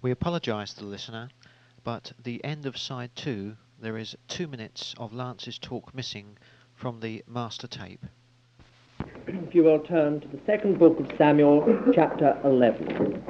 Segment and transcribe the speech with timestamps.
[0.00, 1.28] We apologise to the listener,
[1.82, 6.38] but the end of side two, there is two minutes of Lance's talk missing
[6.76, 8.06] from the master tape.
[9.26, 13.24] If you will turn to the second book of Samuel, chapter 11.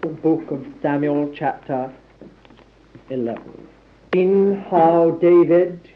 [0.00, 1.92] The book of Samuel, chapter
[3.10, 3.68] 11.
[4.14, 5.86] In how David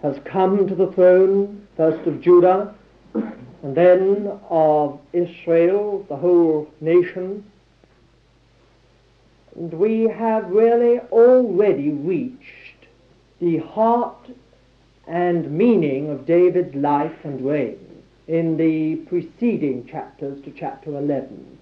[0.00, 2.72] has come to the throne, first of Judah,
[3.14, 7.44] and then of Israel, the whole nation.
[9.56, 12.86] And we have really already reached
[13.40, 14.28] the heart
[15.06, 17.78] and meaning of David's life and reign
[18.28, 21.58] in the preceding chapters to chapter 11.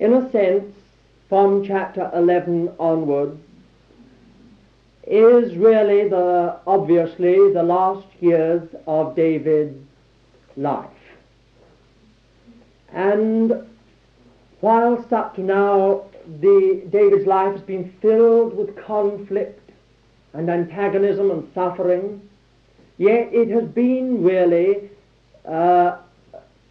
[0.00, 0.74] In a sense,
[1.28, 3.40] from chapter 11 onwards,
[5.06, 9.82] is really the obviously the last years of David's
[10.56, 10.88] life.
[12.92, 13.69] And
[14.60, 16.04] whilst up to now
[16.40, 19.70] the David's life has been filled with conflict
[20.32, 22.20] and antagonism and suffering,
[22.98, 24.90] yet it has been really,
[25.46, 25.96] uh,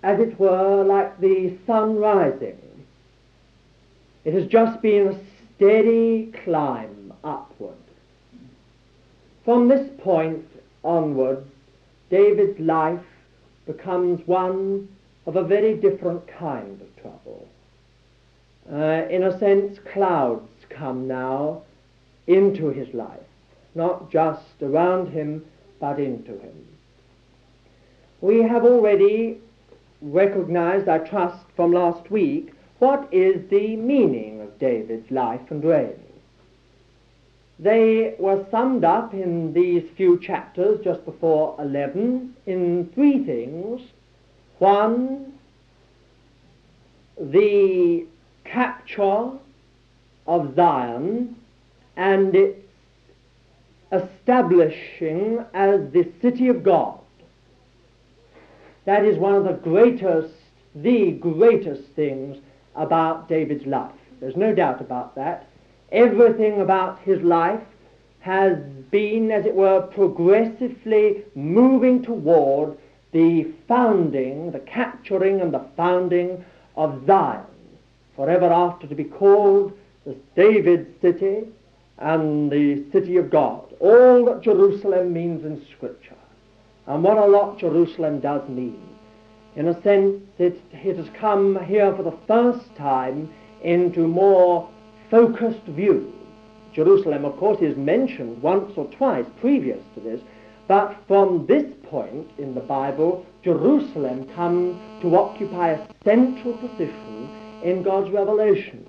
[0.03, 2.57] as it were, like the sun rising.
[4.23, 5.19] It has just been a
[5.55, 7.75] steady climb upward.
[9.43, 10.45] From this point
[10.83, 11.43] onward,
[12.09, 13.03] David's life
[13.65, 14.87] becomes one
[15.25, 17.48] of a very different kind of trouble.
[18.71, 21.63] Uh, in a sense, clouds come now
[22.27, 23.19] into his life,
[23.73, 25.43] not just around him,
[25.79, 26.67] but into him.
[28.21, 29.39] We have already
[30.01, 35.99] recognized, I trust, from last week, what is the meaning of David's life and reign.
[37.57, 43.81] They were summed up in these few chapters just before 11 in three things.
[44.59, 45.33] One,
[47.19, 48.05] the
[48.89, 49.37] capture
[50.27, 51.35] of Zion
[51.95, 52.59] and its
[53.91, 56.99] establishing as the city of God.
[58.85, 60.33] That is one of the greatest,
[60.75, 62.37] the greatest things
[62.75, 63.91] about David's life.
[64.19, 65.47] There's no doubt about that.
[65.91, 67.63] Everything about his life
[68.19, 68.59] has
[68.91, 72.77] been, as it were, progressively moving toward
[73.11, 76.45] the founding, the capturing and the founding
[76.75, 77.45] of Zion,
[78.19, 79.71] forever after to be called
[80.05, 81.47] the David city
[81.99, 83.73] and the city of God.
[83.79, 86.17] All that Jerusalem means in Scripture.
[86.85, 88.81] And what a lot Jerusalem does mean.
[89.55, 94.69] In a sense, it, it has come here for the first time into more
[95.09, 96.13] focused view.
[96.73, 100.19] Jerusalem, of course, is mentioned once or twice previous to this,
[100.67, 107.83] but from this point in the Bible, Jerusalem comes to occupy a central position in
[107.83, 108.85] God's revelation.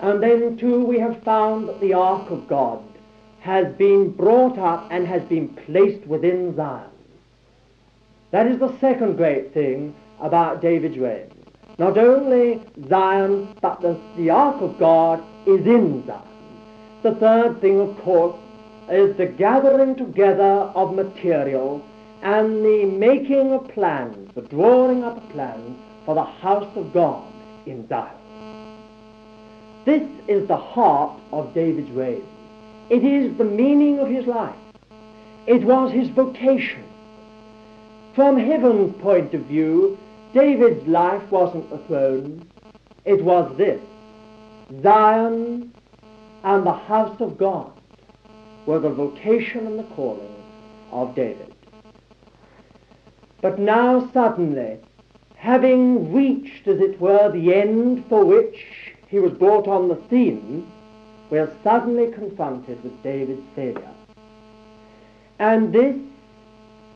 [0.00, 2.82] And then, too, we have found that the Ark of God
[3.40, 6.90] has been brought up and has been placed within Zion.
[8.30, 11.30] That is the second great thing about David's reign.
[11.78, 16.22] Not only Zion, but the, the Ark of God is in Zion.
[17.02, 18.36] The third thing, of course,
[18.90, 21.84] is the gathering together of material
[22.22, 27.30] and the making of plans, the drawing up of plans for the house of God
[27.66, 28.14] in Zion.
[29.84, 32.24] This is the heart of David's reign.
[32.88, 34.56] It is the meaning of his life.
[35.46, 36.84] It was his vocation.
[38.14, 39.98] From heaven's point of view,
[40.32, 42.48] David's life wasn't the throne.
[43.04, 43.80] It was this.
[44.82, 45.72] Zion
[46.44, 47.72] and the house of God
[48.64, 50.34] were the vocation and the calling
[50.90, 51.52] of David.
[53.40, 54.78] But now suddenly,
[55.46, 60.66] having reached, as it were, the end for which he was brought on the scene,
[61.30, 63.94] we are suddenly confronted with David's failure.
[65.38, 65.94] And this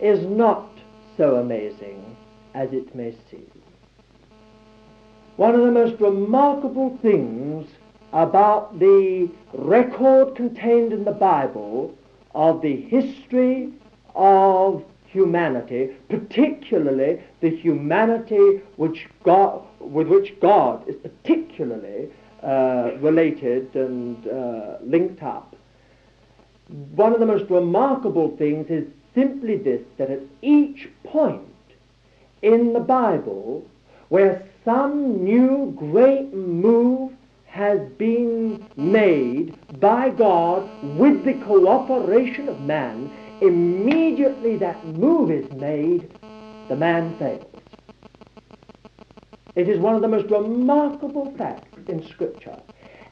[0.01, 0.69] is not
[1.17, 2.17] so amazing
[2.55, 3.49] as it may seem.
[5.37, 7.69] One of the most remarkable things
[8.13, 11.97] about the record contained in the Bible
[12.35, 13.73] of the history
[14.17, 22.09] of humanity, particularly the humanity which God, with which God is particularly
[22.43, 25.57] uh, related and uh, linked up.
[26.95, 31.43] One of the most remarkable things is simply this, that at each point
[32.43, 33.67] in the Bible
[34.09, 37.13] where some new great move
[37.47, 46.11] has been made by God with the cooperation of man, immediately that move is made,
[46.69, 47.47] the man fails.
[49.57, 52.57] It is one of the most remarkable facts in Scripture.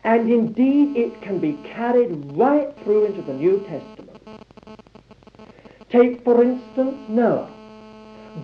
[0.04, 4.22] And indeed, it can be carried right through into the New Testament.
[5.90, 7.50] Take, for instance, Noah.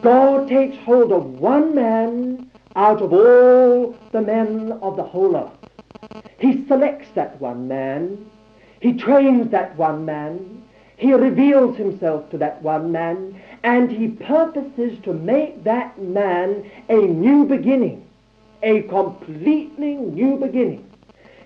[0.02, 5.52] God takes hold of one man out of all the men of the whole earth.
[6.38, 8.28] He selects that one man.
[8.80, 10.63] He trains that one man.
[10.96, 13.40] He reveals himself to that one man.
[13.62, 18.06] And he purposes to make that man a new beginning.
[18.62, 20.90] A completely new beginning.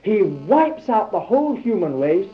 [0.02, 2.30] He wipes out the whole human race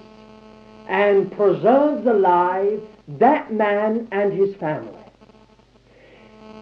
[0.88, 4.98] and preserves alive that man and his family.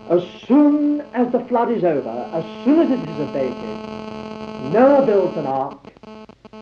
[0.09, 5.37] As soon as the flood is over, as soon as it is abated, Noah builds
[5.37, 5.93] an ark.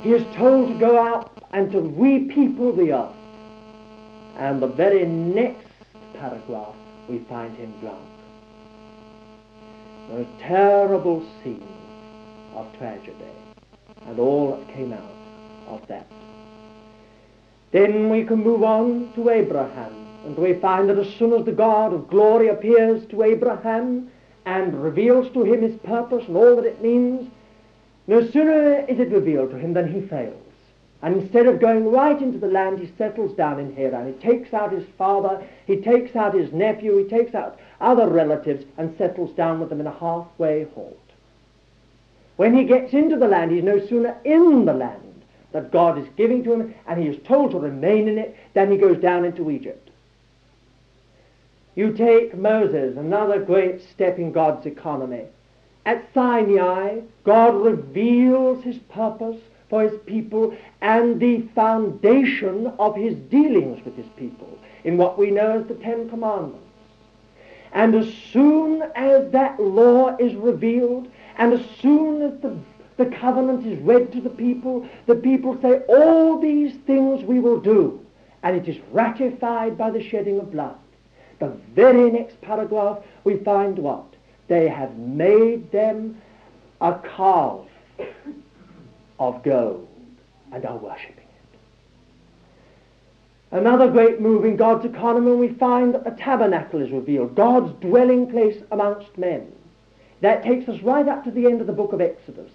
[0.02, 3.14] He is told to go out and to repeople the earth.
[4.40, 5.66] And the very next
[6.14, 6.74] paragraph,
[7.10, 8.00] we find him drunk.
[10.12, 11.68] A terrible scene
[12.54, 13.14] of tragedy,
[14.06, 15.14] and all that came out
[15.68, 16.10] of that.
[17.70, 21.52] Then we can move on to Abraham, and we find that as soon as the
[21.52, 24.10] God of glory appears to Abraham
[24.46, 27.30] and reveals to him his purpose and all that it means,
[28.06, 30.49] no sooner is it revealed to him than he fails.
[31.02, 34.12] And instead of going right into the land, he settles down in Haran.
[34.12, 38.64] He takes out his father, he takes out his nephew, he takes out other relatives
[38.76, 40.98] and settles down with them in a halfway halt.
[42.36, 46.06] When he gets into the land, he's no sooner in the land that God is
[46.16, 49.24] giving to him, and he is told to remain in it, than he goes down
[49.24, 49.90] into Egypt.
[51.74, 55.24] You take Moses, another great step in God's economy.
[55.86, 63.82] At Sinai, God reveals his purpose for his people and the foundation of his dealings
[63.84, 66.58] with his people in what we know as the Ten Commandments.
[67.72, 71.08] And as soon as that law is revealed,
[71.38, 72.58] and as soon as the
[73.00, 74.86] the covenant is read to the people.
[75.06, 78.04] The people say, all these things we will do.
[78.42, 80.76] And it is ratified by the shedding of blood.
[81.38, 84.04] The very next paragraph, we find what?
[84.48, 86.20] They have made them
[86.82, 87.64] a calf
[89.20, 89.86] of gold
[90.52, 91.58] and are worshipping it.
[93.52, 98.28] Another great move in God's economy, we find that the tabernacle is revealed, God's dwelling
[98.30, 99.52] place amongst men.
[100.22, 102.50] That takes us right up to the end of the book of Exodus.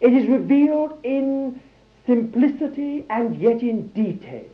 [0.00, 1.60] It is revealed in
[2.06, 4.44] simplicity and yet in detail.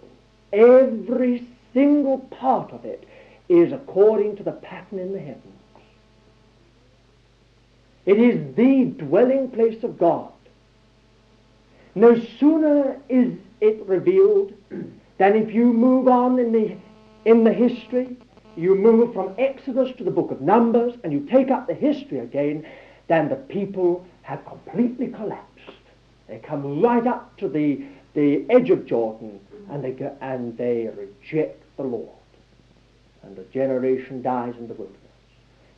[0.53, 3.09] Every single part of it
[3.49, 5.47] is according to the pattern in the heavens.
[8.07, 10.32] It is the dwelling place of God.
[11.95, 14.53] No sooner is it revealed
[15.19, 16.77] than if you move on in the,
[17.25, 18.17] in the history,
[18.57, 22.19] you move from Exodus to the book of Numbers, and you take up the history
[22.19, 22.67] again,
[23.09, 25.49] then the people have completely collapsed.
[26.29, 27.85] They come right up to the,
[28.15, 29.41] the edge of Jordan
[29.71, 32.09] and they, go, and they reject the Lord.
[33.23, 34.99] And a generation dies in the wilderness.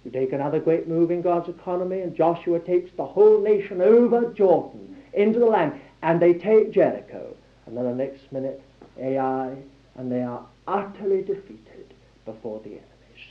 [0.05, 4.33] You take another great move in God's economy, and Joshua takes the whole nation over
[4.33, 7.35] Jordan into the land, and they take Jericho.
[7.67, 8.63] And then the next minute,
[9.01, 9.57] Ai,
[9.97, 11.95] and they are utterly defeated
[12.27, 12.83] before the enemy.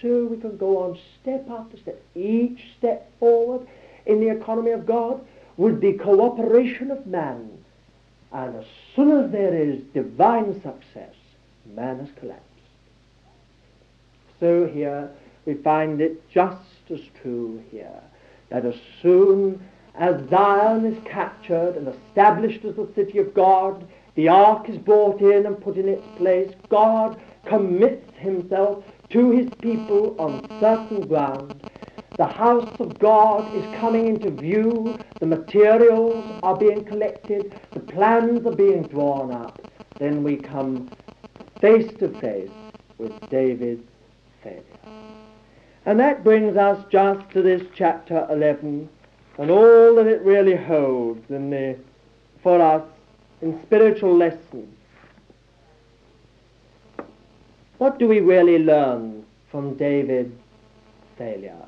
[0.02, 3.68] So we can go on step after step, each step forward
[4.08, 5.24] in the economy of God
[5.56, 7.52] with the cooperation of man.
[8.32, 8.66] And as
[8.96, 11.14] soon as there is divine success,
[11.76, 12.44] man has collapsed.
[14.40, 15.12] So here
[15.46, 16.58] we find it just
[16.90, 18.02] as true here,
[18.50, 19.62] that as soon
[19.96, 25.22] as Zion is captured and established as the city of God, the ark is brought
[25.22, 31.70] in and put in its place, God commits himself to his people on certain ground
[32.18, 35.00] the house of God is coming into view.
[35.20, 37.60] The materials are being collected.
[37.72, 39.60] The plans are being drawn up.
[39.98, 40.92] Then we come
[41.60, 42.52] face to face
[43.00, 43.90] with David's
[44.44, 44.62] failure.
[45.88, 48.88] And that brings us just to this chapter 11
[49.38, 51.78] and all that it really holds in the,
[52.42, 52.84] for us
[53.42, 54.70] in spiritual lessons.
[57.78, 60.40] What do we really learn from David's
[61.18, 61.68] failure?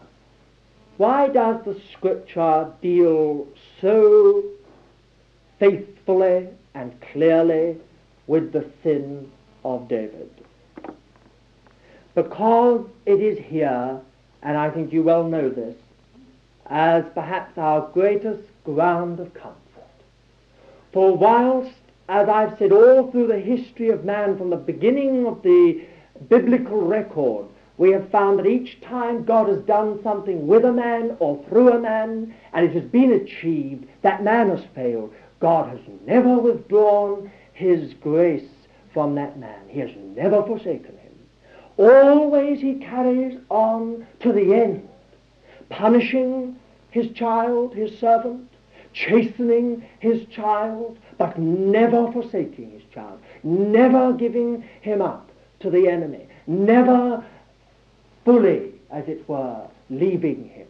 [0.98, 3.48] Why does the Scripture deal
[3.82, 4.44] so
[5.60, 7.78] faithfully and clearly
[8.28, 9.30] with the sin
[9.66, 10.30] of David?
[12.14, 14.00] Because it is here,
[14.42, 15.76] and I think you well know this,
[16.68, 19.62] as perhaps our greatest ground of comfort.
[20.92, 21.76] For whilst,
[22.10, 25.86] as I've said all through the history of man from the beginning of the
[26.30, 31.18] biblical record, we have found that each time God has done something with a man
[31.20, 35.14] or through a man, and it has been achieved, that man has failed.
[35.40, 38.48] God has never withdrawn his grace
[38.94, 39.60] from that man.
[39.68, 41.12] He has never forsaken him.
[41.78, 44.88] Always he carries on to the end,
[45.70, 46.56] punishing
[46.92, 48.50] his child, his servant,
[48.94, 55.30] chastening his child, but never forsaking his child, never giving him up
[55.60, 57.24] to the enemy, never
[58.24, 60.68] fully, as it were, leaving him.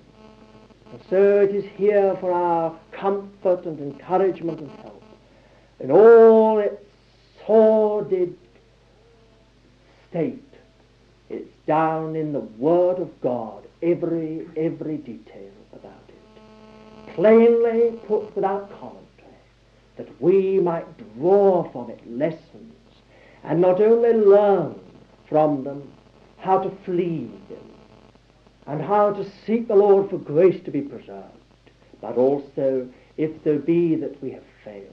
[0.92, 5.04] And so it is here for our comfort and encouragement and help
[5.80, 6.82] in all its
[7.46, 8.38] sordid
[10.10, 10.42] state.
[11.30, 17.14] It's down in the Word of God, every, every detail about it.
[17.16, 19.02] Plainly put without commentary,
[19.96, 20.86] that we might
[21.18, 22.74] draw from it lessons
[23.44, 24.76] and not only learn
[25.30, 25.92] from them
[26.40, 27.72] how to flee them
[28.68, 31.24] and how to seek the Lord for grace to be preserved,
[32.02, 34.92] but also, if there be that we have failed,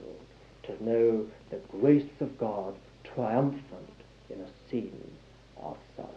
[0.65, 2.75] to know the grace of God
[3.15, 3.63] triumphant
[4.31, 5.11] in a scene
[5.61, 6.12] of sorrow.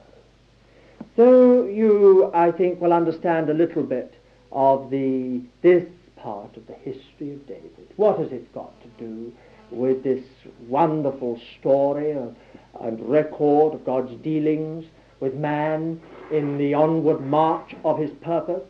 [1.15, 4.13] So you, I think, will understand a little bit
[4.51, 5.85] of the this
[6.17, 7.87] part of the history of David.
[7.95, 9.31] What has it got to do
[9.71, 10.23] with this
[10.67, 12.35] wonderful story of,
[12.81, 14.85] and record of God's dealings
[15.19, 18.63] with man in the onward march of his purpose?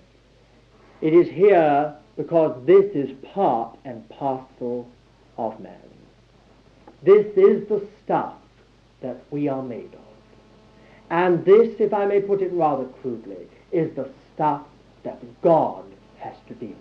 [1.02, 4.88] It is here because this is part and parcel
[5.38, 5.74] of man.
[7.04, 8.36] This is the stuff
[9.02, 10.05] that we are made of.
[11.10, 14.64] And this, if I may put it rather crudely, is the stuff
[15.04, 15.86] that God
[16.20, 16.78] has to deal with.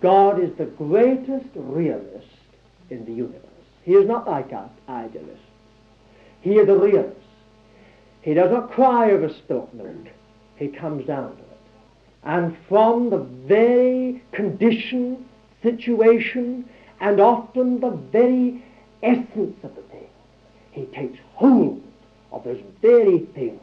[0.00, 2.26] God is the greatest realist
[2.90, 3.42] in the universe.
[3.82, 5.44] He is not like us idealists.
[6.40, 7.16] He is the realist.
[8.22, 9.30] He does not cry over
[9.72, 10.08] milk.
[10.56, 11.44] He comes down to it.
[12.24, 15.26] And from the very condition,
[15.62, 16.68] situation,
[17.00, 18.64] and often the very
[19.02, 20.08] essence of the thing,
[20.72, 21.82] he takes hold
[22.38, 23.60] of those very things.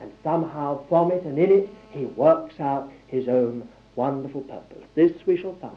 [0.00, 4.84] And somehow from it and in it, he works out his own wonderful purpose.
[4.94, 5.76] This we shall find.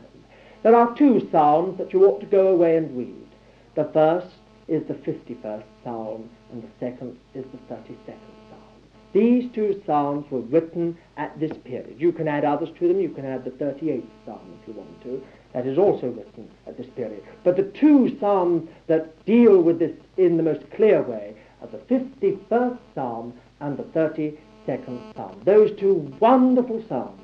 [0.63, 3.27] There are two psalms that you ought to go away and read.
[3.75, 4.27] The first
[4.68, 8.74] is the 51st psalm, and the second is the 32nd psalm.
[9.12, 12.00] These two psalms were written at this period.
[12.00, 13.01] You can add others to them.
[13.01, 15.22] You can add the 38th psalm if you want to.
[15.53, 17.24] That is also written at this period.
[17.44, 21.77] But the two psalms that deal with this in the most clear way are the
[21.77, 25.41] 51st psalm and the 32nd psalm.
[25.46, 27.22] Those two wonderful psalms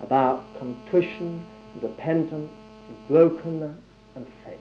[0.00, 1.44] about contrition,
[1.80, 2.50] repentance,
[3.08, 3.76] brokenness,
[4.16, 4.58] and faith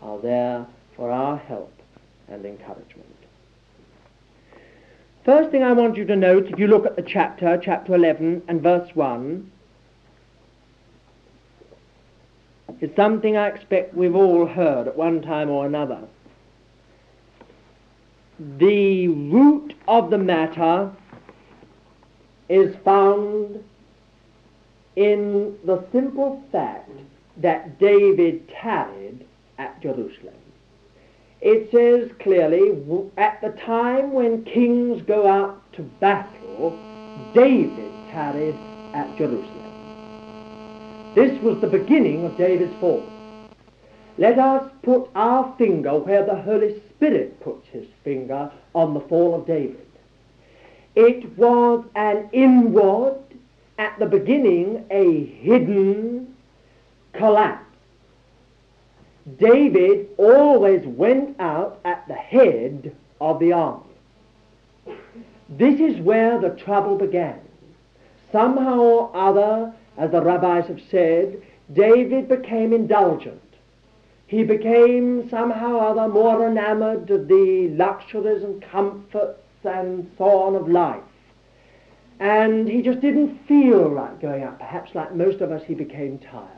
[0.00, 1.72] are there for our help
[2.28, 3.06] and encouragement.
[5.24, 8.42] First thing I want you to note, if you look at the chapter, chapter 11
[8.46, 9.50] and verse 1,
[12.80, 16.02] is something I expect we've all heard at one time or another.
[18.38, 20.92] The root of the matter
[22.50, 23.64] is found
[24.94, 26.90] in the simple fact
[27.38, 29.24] that David tarried
[29.58, 30.34] at Jerusalem.
[31.40, 32.72] It says clearly,
[33.16, 36.78] at the time when kings go out to battle,
[37.34, 38.56] David tarried
[38.92, 39.66] at Jerusalem.
[41.14, 43.02] This was the beginning of David's fall.
[44.18, 49.34] Let us put our finger where the Holy Spirit puts his finger on the fall
[49.34, 49.86] of David.
[50.94, 53.20] It was an inward,
[53.78, 56.34] at the beginning, a hidden
[57.12, 57.62] collapse.
[59.38, 63.84] David always went out at the head of the army.
[65.50, 67.40] This is where the trouble began.
[68.32, 71.42] Somehow or other, as the rabbis have said,
[71.72, 73.40] David became indulgent.
[74.26, 80.56] He became somehow or other more enamored of the luxuries and comforts and so on
[80.56, 81.02] of life.
[82.18, 84.58] And he just didn't feel like going out.
[84.58, 86.48] Perhaps like most of us, he became tired.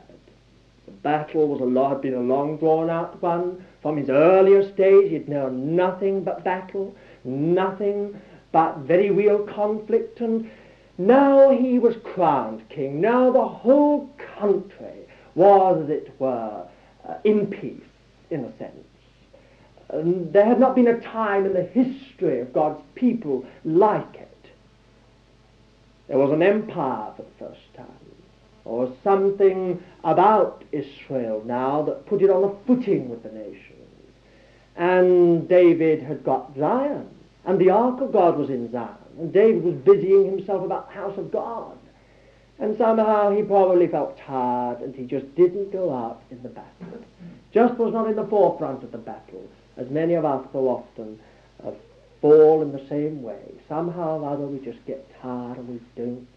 [0.85, 3.65] The battle was a lot, had been a long drawn out one.
[3.81, 8.19] From his earlier stage, he'd known nothing but battle, nothing
[8.51, 10.21] but very real conflict.
[10.21, 10.49] And
[10.97, 12.99] now he was crowned king.
[12.99, 14.09] Now the whole
[14.39, 16.65] country was, as it were,
[17.09, 17.81] uh, in peace,
[18.29, 18.75] in a sense.
[19.91, 24.27] There had not been a time in the history of God's people like it.
[26.07, 27.87] There was an empire for the first time,
[28.65, 33.65] or something about Israel now that put it on a footing with the nations.
[34.75, 37.09] And David had got Zion,
[37.45, 38.95] and the ark of God was in Zion.
[39.17, 41.78] And David was busying himself about the house of God.
[42.59, 47.03] And somehow he probably felt tired and he just didn't go out in the battle.
[47.53, 51.19] Just was not in the forefront of the battle, as many of us so often
[51.65, 51.71] uh,
[52.21, 53.39] fall in the same way.
[53.67, 56.27] Somehow or other we just get tired and we don't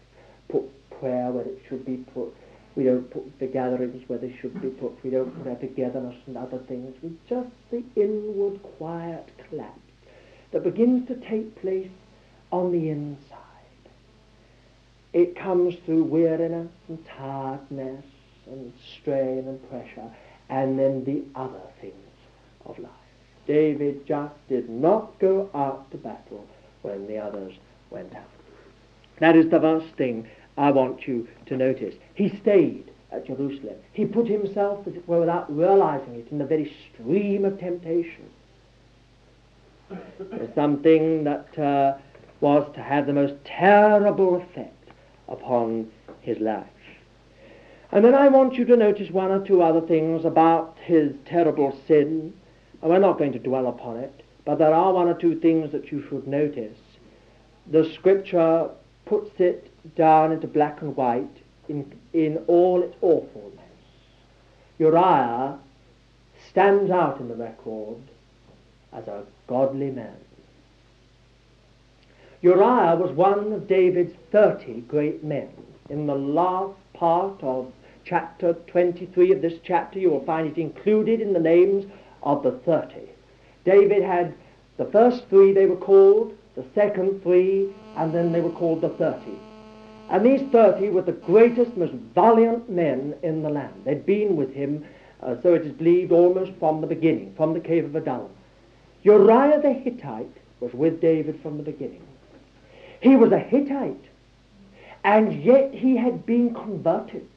[0.47, 0.63] put
[0.99, 2.33] prayer where it should be put.
[2.75, 5.03] We don't put the gatherings where they should be put.
[5.03, 6.95] We don't put our togetherness and other things.
[7.03, 9.79] We just the inward quiet collapse
[10.51, 11.91] that begins to take place
[12.51, 13.32] on the inside.
[15.13, 18.03] It comes through weariness and tiredness
[18.47, 20.09] and strain and pressure
[20.49, 21.93] and then the other things
[22.65, 22.91] of life.
[23.47, 26.45] David just did not go out to battle
[26.81, 27.53] when the others
[27.89, 28.23] went out.
[29.19, 30.27] That is the first thing
[30.57, 31.95] I want you to notice.
[32.15, 33.75] He stayed at Jerusalem.
[33.93, 38.29] He put himself, as it were, without realizing it, in the very stream of temptation.
[40.55, 41.97] Something that uh,
[42.41, 44.82] was to have the most terrible effect
[45.27, 46.65] upon his life.
[47.91, 51.77] And then I want you to notice one or two other things about his terrible
[51.87, 52.33] sin.
[52.81, 55.71] And we're not going to dwell upon it, but there are one or two things
[55.71, 56.77] that you should notice.
[57.71, 58.69] The scripture
[59.05, 61.37] puts it down into black and white
[61.69, 63.59] in, in all its awfulness.
[64.79, 65.59] Uriah
[66.49, 67.97] stands out in the record
[68.91, 70.17] as a godly man.
[72.43, 75.47] Uriah was one of David's 30 great men.
[75.89, 77.71] In the last part of
[78.03, 81.85] chapter 23 of this chapter, you will find it included in the names
[82.21, 82.95] of the 30.
[83.63, 84.33] David had
[84.75, 88.89] the first three, they were called, the second three, and then they were called the
[88.89, 89.39] 30.
[90.09, 93.83] And these 30 were the greatest, most valiant men in the land.
[93.85, 94.83] They'd been with him,
[95.21, 98.31] uh, so it is believed, almost from the beginning, from the cave of Adullam.
[99.03, 102.01] Uriah the Hittite was with David from the beginning.
[103.03, 104.05] He was a Hittite,
[105.03, 107.27] and yet he had been converted.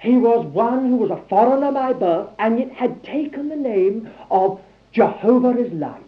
[0.00, 4.10] He was one who was a foreigner by birth and yet had taken the name
[4.32, 6.02] of Jehovah is light.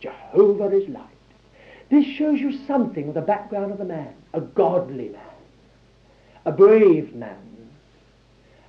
[0.00, 1.04] Jehovah is light.
[1.90, 4.14] This shows you something of the background of the man.
[4.32, 5.20] A godly man.
[6.46, 7.68] A brave man.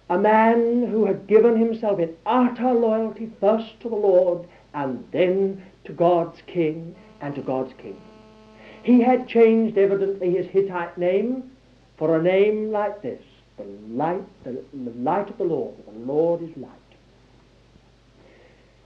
[0.09, 5.63] A man who had given himself in utter loyalty first to the Lord and then
[5.85, 8.01] to God's king and to God's kingdom.
[8.83, 11.51] He had changed evidently his Hittite name
[11.97, 13.21] for a name like this
[13.57, 15.75] the light, the, the light of the Lord.
[15.85, 16.71] The Lord is light.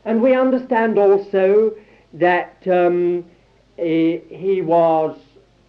[0.03, 1.73] And we understand also
[2.13, 3.25] that um,
[3.77, 5.17] he, he was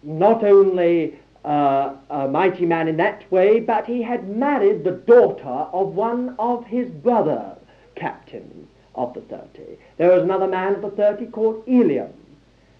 [0.03, 5.67] not only uh, a mighty man in that way, but he had married the daughter
[5.71, 7.55] of one of his brother
[7.95, 9.77] captains of the thirty.
[9.97, 12.11] There was another man of the thirty called Eliam,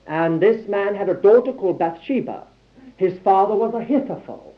[0.08, 2.48] and this man had a daughter called Bathsheba.
[2.96, 4.54] His father was Ahithophel.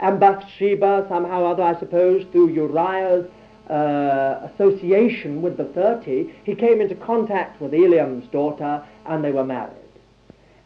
[0.00, 3.26] And Bathsheba, somehow or other, I suppose, through Uriah's
[3.70, 9.44] uh, association with the thirty, he came into contact with Eliam's daughter, and they were
[9.44, 9.76] married.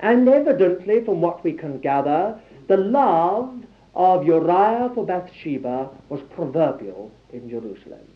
[0.00, 3.54] And evidently, from what we can gather, the love
[3.94, 8.06] of Uriah for Bathsheba was proverbial in Jerusalem.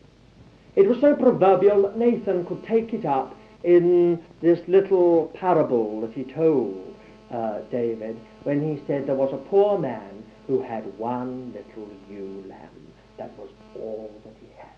[0.75, 6.13] It was so proverbial that Nathan could take it up in this little parable that
[6.13, 6.95] he told
[7.31, 12.43] uh, David when he said there was a poor man who had one little ewe
[12.47, 12.69] lamb.
[13.17, 14.69] That was all that he had.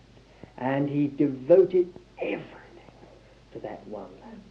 [0.58, 2.46] And he devoted everything
[3.54, 4.42] to that one lamb.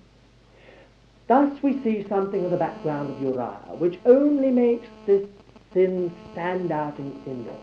[1.27, 5.27] Thus we see something of the background of Uriah, which only makes this
[5.73, 7.61] sin stand out in its enormity.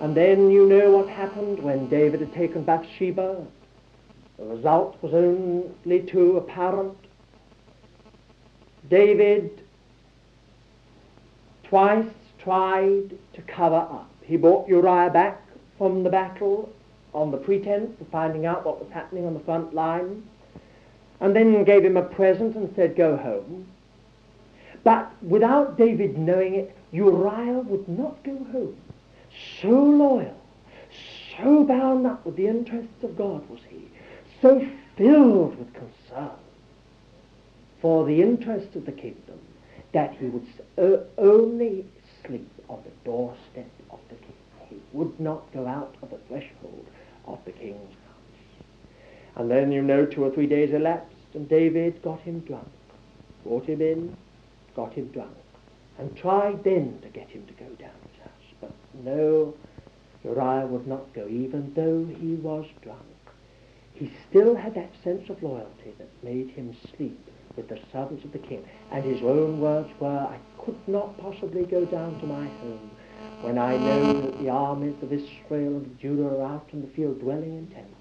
[0.00, 3.44] And then you know what happened when David had taken Bathsheba.
[4.38, 6.96] The result was only too apparent.
[8.88, 9.62] David
[11.64, 12.06] twice
[12.38, 14.10] tried to cover up.
[14.22, 15.42] He brought Uriah back
[15.76, 16.72] from the battle
[17.12, 20.22] on the pretense of finding out what was happening on the front line,
[21.20, 23.66] and then gave him a present and said, Go home.
[24.84, 28.76] But without David knowing it, Uriah would not go home.
[29.60, 30.40] So loyal,
[31.36, 33.88] so bound up with the interests of God was he,
[34.40, 36.30] so filled with concern
[37.80, 39.38] for the interests of the kingdom,
[39.92, 40.46] that he would
[41.16, 41.86] only
[42.26, 44.34] sleep on the doorstep of the king.
[44.68, 46.86] He would not go out of the threshold
[47.26, 49.36] of the king's house.
[49.36, 52.68] And then, you know, two or three days elapsed, and David got him drunk,
[53.44, 54.16] brought him in,
[54.74, 55.36] got him drunk,
[55.98, 58.54] and tried then to get him to go down his house.
[58.60, 58.72] But
[59.04, 59.54] no,
[60.24, 63.00] Uriah would not go, even though he was drunk.
[63.98, 67.18] He still had that sense of loyalty that made him sleep
[67.56, 68.64] with the servants of the king.
[68.92, 72.90] And his own words were, I could not possibly go down to my home
[73.40, 77.20] when I know that the armies of Israel and Judah are out in the field
[77.20, 77.94] dwelling in tents,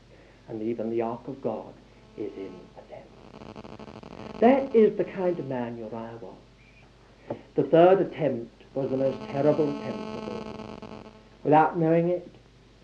[0.47, 1.73] and even the ark of God
[2.15, 4.39] is in a tent.
[4.39, 7.37] That is the kind of man Uriah was.
[7.55, 11.11] The third attempt was the most terrible attempt of all.
[11.43, 12.29] Without knowing it,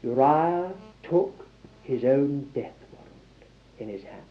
[0.01, 0.73] Uriah
[1.03, 1.47] took
[1.83, 2.73] his own death
[3.83, 4.23] in his hand.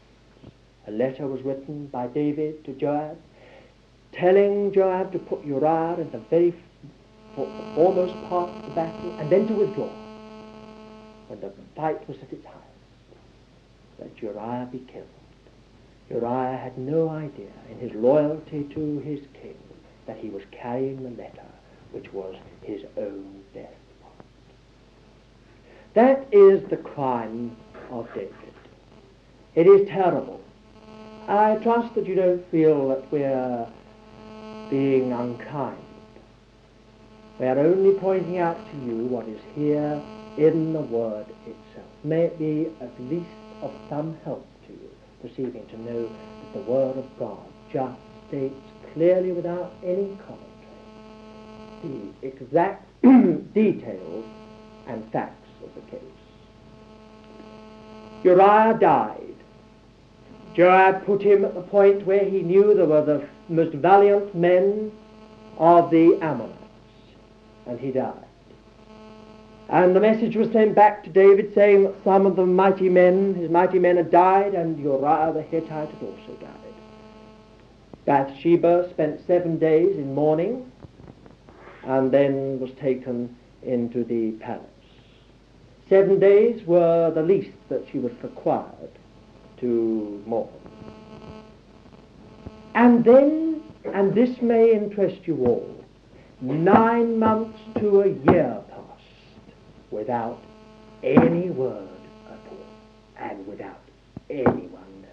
[0.89, 3.19] A letter was written by David to Joab,
[4.13, 6.55] telling Joab to put Uriah in the very
[7.35, 9.89] foremost part of the battle and then to withdraw
[11.29, 12.61] when the fight was at its highest.
[13.99, 15.07] Let Uriah be killed.
[16.11, 19.57] Uriah had no idea in his loyalty to his king
[20.07, 21.47] that he was carrying the letter
[21.93, 23.71] which was his own death.
[25.95, 27.57] That is the crime
[27.91, 28.42] of David.
[29.55, 30.41] It is terrible.
[31.29, 33.67] I trust that you don't feel that we're
[34.71, 35.79] being unkind.
[37.39, 40.01] We are only pointing out to you what is here
[40.39, 41.87] in the Word itself.
[42.03, 43.29] May it be at least
[43.61, 44.91] of some help to you
[45.23, 48.55] this evening to know that the Word of God just states
[48.95, 50.53] clearly without any commentary
[51.83, 52.89] the exact
[53.55, 54.25] details
[54.87, 56.01] and facts of the case.
[58.23, 59.32] Uriah died
[60.55, 64.93] Joab put him at the point where he knew there were the most valiant men
[65.57, 66.59] of the Ammonites,
[67.67, 68.27] and he died.
[69.71, 73.35] And the message was sent back to David saying that some of the mighty men,
[73.35, 76.75] his mighty men had died, and Uriah the Hittite had also died.
[78.05, 80.71] Bathsheba spent seven days in mourning,
[81.85, 84.67] and then was taken into the palace.
[85.89, 88.91] Seven days were the least that she was required
[89.63, 90.49] to mourn.
[92.75, 93.63] And then,
[93.95, 95.85] and this may interest you all,
[96.41, 99.55] nine months to a year passed
[99.91, 100.41] without
[101.03, 101.89] any word
[102.29, 102.67] at all,
[103.19, 103.81] and without
[104.31, 104.71] anyone
[105.03, 105.13] knowing.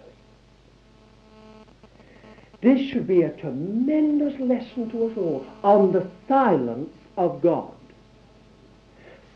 [2.60, 7.74] This should be a tremendous lesson to us all on the silence of God.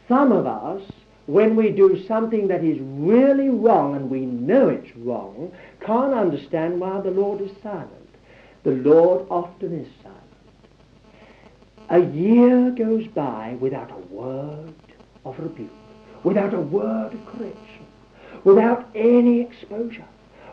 [0.09, 0.83] Some of us
[1.26, 6.80] when we do something that is really wrong and we know it's wrong, can't understand
[6.80, 7.90] why the Lord is silent.
[8.62, 10.20] The Lord often is silent.
[11.90, 14.74] A year goes by without a word
[15.24, 15.70] of rebuke,
[16.22, 17.87] without a word of correction,
[18.44, 20.06] without any exposure,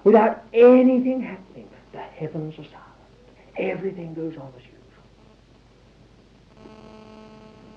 [0.03, 1.69] without anything happening.
[1.93, 2.77] The heavens are silent.
[3.57, 4.77] Everything goes on as usual.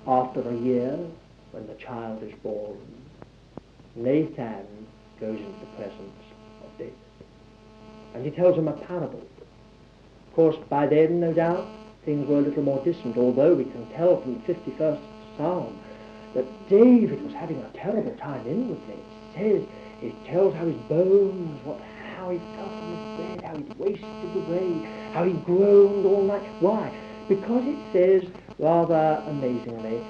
[0.07, 0.97] After a year,
[1.55, 2.77] when the child is born,
[3.95, 4.67] Nathan
[5.21, 6.19] goes into the presence
[6.61, 6.93] of David.
[8.13, 9.25] And he tells him a parable.
[10.27, 11.65] Of course, by then, no doubt,
[12.03, 14.99] things were a little more distant, although we can tell from the 51st
[15.37, 15.79] Psalm
[16.33, 18.99] that David was having a terrible time inwardly.
[19.35, 19.67] It says,
[20.01, 21.79] it tells how his bones, what,
[22.17, 26.43] how he felt on his bed, how he'd wasted away, how he groaned all night.
[26.59, 26.91] Why?
[27.29, 30.03] Because it says, rather amazingly,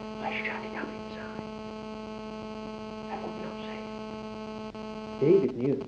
[5.20, 5.86] David knew.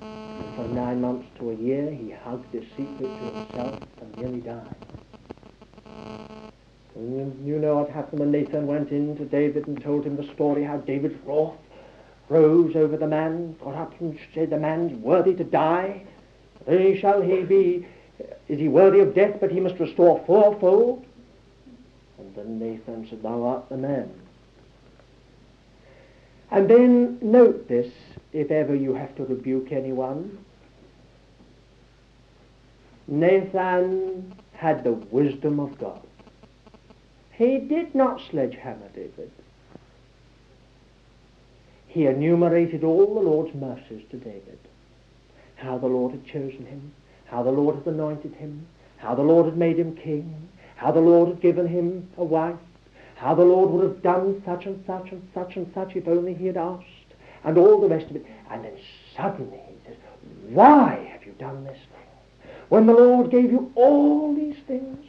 [0.00, 4.40] And for nine months to a year, he hugged this secret to himself and nearly
[4.40, 4.76] died.
[6.94, 10.28] And you know what happened when Nathan went in to David and told him the
[10.34, 11.54] story, how David's wrath
[12.28, 16.04] rose over the man, got up and said, the man's worthy to die.
[16.66, 17.86] Then shall he be,
[18.48, 21.06] is he worthy of death, but he must restore fourfold?
[22.18, 24.10] And then Nathan said, thou art the man.
[26.50, 27.92] And then note this,
[28.32, 30.38] if ever you have to rebuke anyone.
[33.06, 36.02] Nathan had the wisdom of God.
[37.32, 39.30] He did not sledgehammer David.
[41.86, 44.58] He enumerated all the Lord's mercies to David.
[45.56, 46.92] How the Lord had chosen him,
[47.26, 48.66] how the Lord had anointed him,
[48.98, 52.58] how the Lord had made him king, how the Lord had given him a wife,
[53.16, 56.34] how the Lord would have done such and such and such and such if only
[56.34, 56.84] he had asked,
[57.44, 58.26] and all the rest of it.
[58.50, 58.76] And then
[59.16, 59.96] suddenly he says,
[60.48, 62.56] Why have you done this, Lord?
[62.68, 65.04] When the Lord gave you all these things,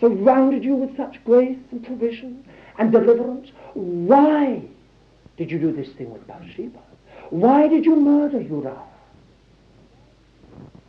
[0.00, 2.44] surrounded you with such grace and provision
[2.78, 4.62] and deliverance, why
[5.36, 6.78] did you do this thing with Bathsheba?
[7.30, 8.76] Why did you murder Uriah?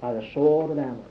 [0.01, 1.03] By the sword of Ammon.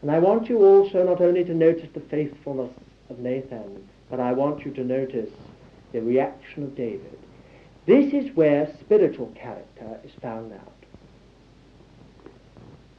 [0.00, 2.72] And I want you also not only to notice the faithfulness
[3.08, 5.30] of Nathan, but I want you to notice
[5.92, 7.18] the reaction of David.
[7.86, 10.72] This is where spiritual character is found out.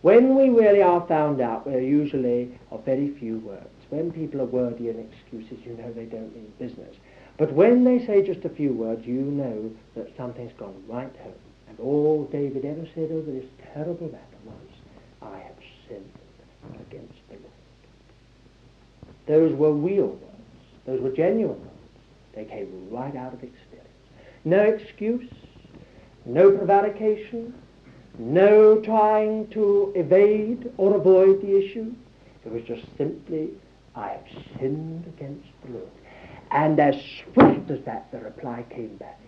[0.01, 3.69] When we really are found out, we're usually of very few words.
[3.89, 6.95] When people are wordy and excuses, you know they don't mean business.
[7.38, 11.34] But when they say just a few words, you know that something's gone right home.
[11.69, 14.56] And all David ever said over this terrible matter was,
[15.21, 15.56] I have
[15.88, 16.12] sinned
[16.88, 17.51] against the Lord.
[19.25, 20.23] Those were real words.
[20.86, 21.72] Those were genuine words.
[22.33, 23.89] They came right out of experience.
[24.45, 25.29] No excuse,
[26.25, 27.53] no prevarication,
[28.17, 31.93] no trying to evade or avoid the issue.
[32.45, 33.51] It was just simply,
[33.95, 34.25] I have
[34.59, 35.89] sinned against the Lord.
[36.51, 36.95] And as
[37.33, 39.19] swift as that, the reply came back.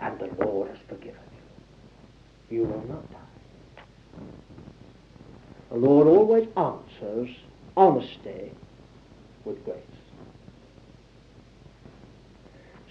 [0.00, 1.20] And the Lord has forgiven
[2.50, 2.58] you.
[2.58, 4.22] You will not die.
[5.70, 7.30] The Lord always answers
[7.76, 8.52] honesty
[9.44, 9.76] with grace.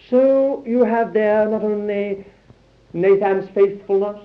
[0.09, 2.25] So you have there not only
[2.93, 4.21] Nathan's faithfulness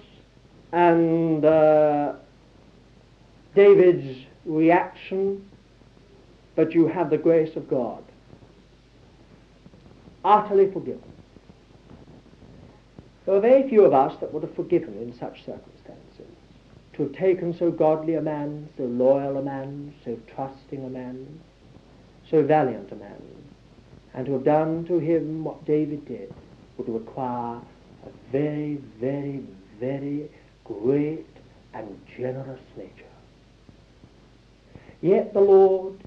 [0.72, 2.14] and uh,
[3.54, 5.48] David's reaction,
[6.54, 8.02] but you have the grace of God.
[10.24, 11.02] Utterly forgiven.
[13.26, 16.26] There are very few of us that would have forgiven in such circumstances.
[16.94, 21.40] To have taken so godly a man, so loyal a man, so trusting a man,
[22.30, 23.41] so valiant a man,
[24.14, 26.32] and to have done to him what David did
[26.76, 27.60] would require
[28.04, 29.44] a very, very,
[29.78, 30.28] very
[30.64, 31.26] great
[31.74, 32.90] and generous nature.
[35.00, 36.02] Yet the Lord,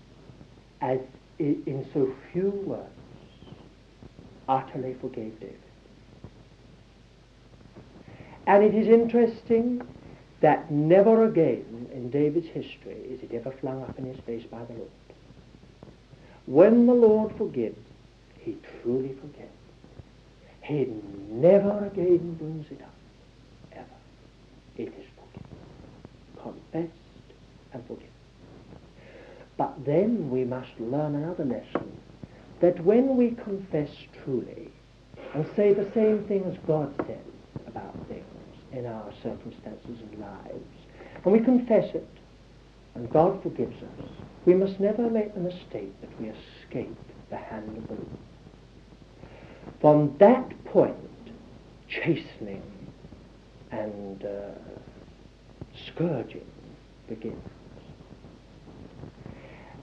[0.81, 0.99] as
[1.39, 2.89] in so few words,
[4.47, 5.59] utterly forgave David.
[8.47, 9.81] And it is interesting
[10.41, 14.63] that never again in David's history is it ever flung up in his face by
[14.65, 14.91] the Lord.
[16.45, 17.84] When the Lord forgives,
[18.45, 19.51] he truly forgets.
[20.61, 20.87] He
[21.29, 22.93] never again brings it up.
[23.73, 23.85] Ever.
[24.77, 26.61] It is forgiven.
[26.71, 27.33] Confessed
[27.73, 28.09] and forgiven.
[29.57, 31.91] But then we must learn another lesson.
[32.61, 33.89] That when we confess
[34.23, 34.69] truly
[35.33, 37.17] and say the same things God says
[37.67, 38.23] about things
[38.71, 40.75] in our circumstances and lives,
[41.23, 42.07] and we confess it,
[42.93, 44.05] and God forgives us,
[44.45, 46.95] we must never make the mistake that we escape
[47.29, 48.34] the hand of the Lord.
[49.81, 50.95] From that point,
[51.87, 52.63] chastening
[53.71, 54.51] and uh,
[55.87, 56.45] scourging
[57.07, 57.41] begins.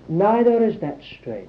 [0.08, 1.48] Neither is that strange.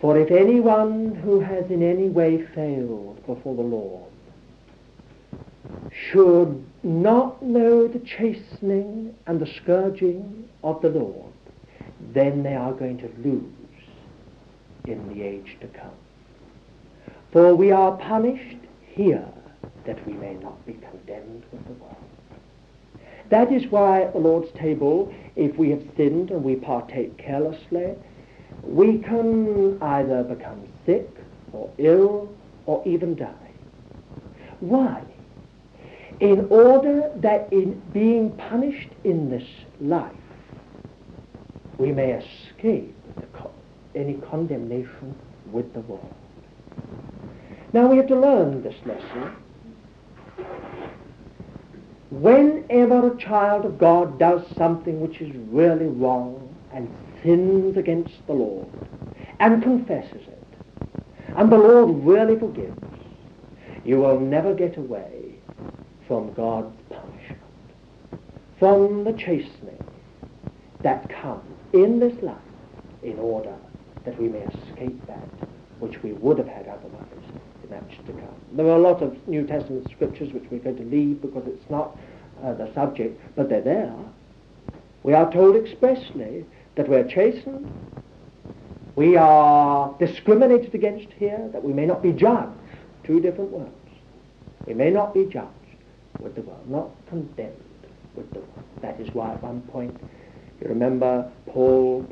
[0.00, 4.10] For if anyone who has in any way failed before the Lord
[5.92, 11.32] should not know the chastening and the scourging of the Lord,
[12.12, 13.59] then they are going to lose
[14.90, 15.90] in the age to come.
[17.32, 19.28] For we are punished here
[19.84, 21.96] that we may not be condemned with the world.
[23.28, 27.94] That is why at the Lord's table, if we have sinned and we partake carelessly,
[28.62, 31.08] we can either become sick
[31.52, 32.32] or ill
[32.66, 33.50] or even die.
[34.58, 35.02] Why?
[36.18, 39.48] In order that in being punished in this
[39.80, 40.12] life,
[41.78, 42.94] we may escape
[43.94, 45.14] any condemnation
[45.50, 46.14] with the world.
[47.72, 49.36] Now we have to learn this lesson.
[52.10, 58.32] Whenever a child of God does something which is really wrong and sins against the
[58.32, 58.68] Lord
[59.38, 60.44] and confesses it,
[61.36, 62.76] and the Lord really forgives,
[63.84, 65.36] you will never get away
[66.08, 67.40] from God's punishment,
[68.58, 69.78] from the chastening
[70.82, 72.36] that comes in this life
[73.04, 73.54] in order
[74.04, 75.28] that we may escape that
[75.78, 77.06] which we would have had otherwise
[77.62, 78.34] in that to come.
[78.52, 81.70] There are a lot of New Testament scriptures which we're going to leave because it's
[81.70, 81.96] not
[82.42, 83.94] uh, the subject, but they're there.
[85.02, 86.44] We are told expressly
[86.76, 87.70] that we're chastened,
[88.96, 92.52] we are discriminated against here, that we may not be judged.
[93.04, 93.70] Two different words.
[94.66, 95.48] We may not be judged
[96.20, 97.56] with the world, not condemned
[98.14, 98.64] with the world.
[98.82, 99.98] That is why at one point
[100.60, 102.06] you remember Paul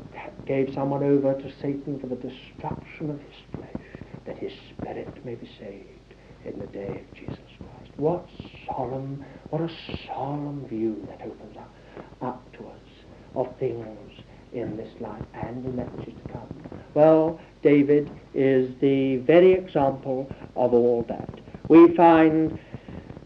[0.45, 3.69] gave someone over to Satan for the destruction of his flesh,
[4.25, 7.91] that his spirit may be saved in the day of Jesus Christ.
[7.97, 8.27] What
[8.65, 9.69] solemn, what a
[10.07, 11.73] solemn view that opens up,
[12.21, 12.79] up to us
[13.35, 14.11] of things
[14.53, 16.49] in this life and in that which is to come.
[16.95, 21.29] Well, David is the very example of all that.
[21.67, 22.59] We find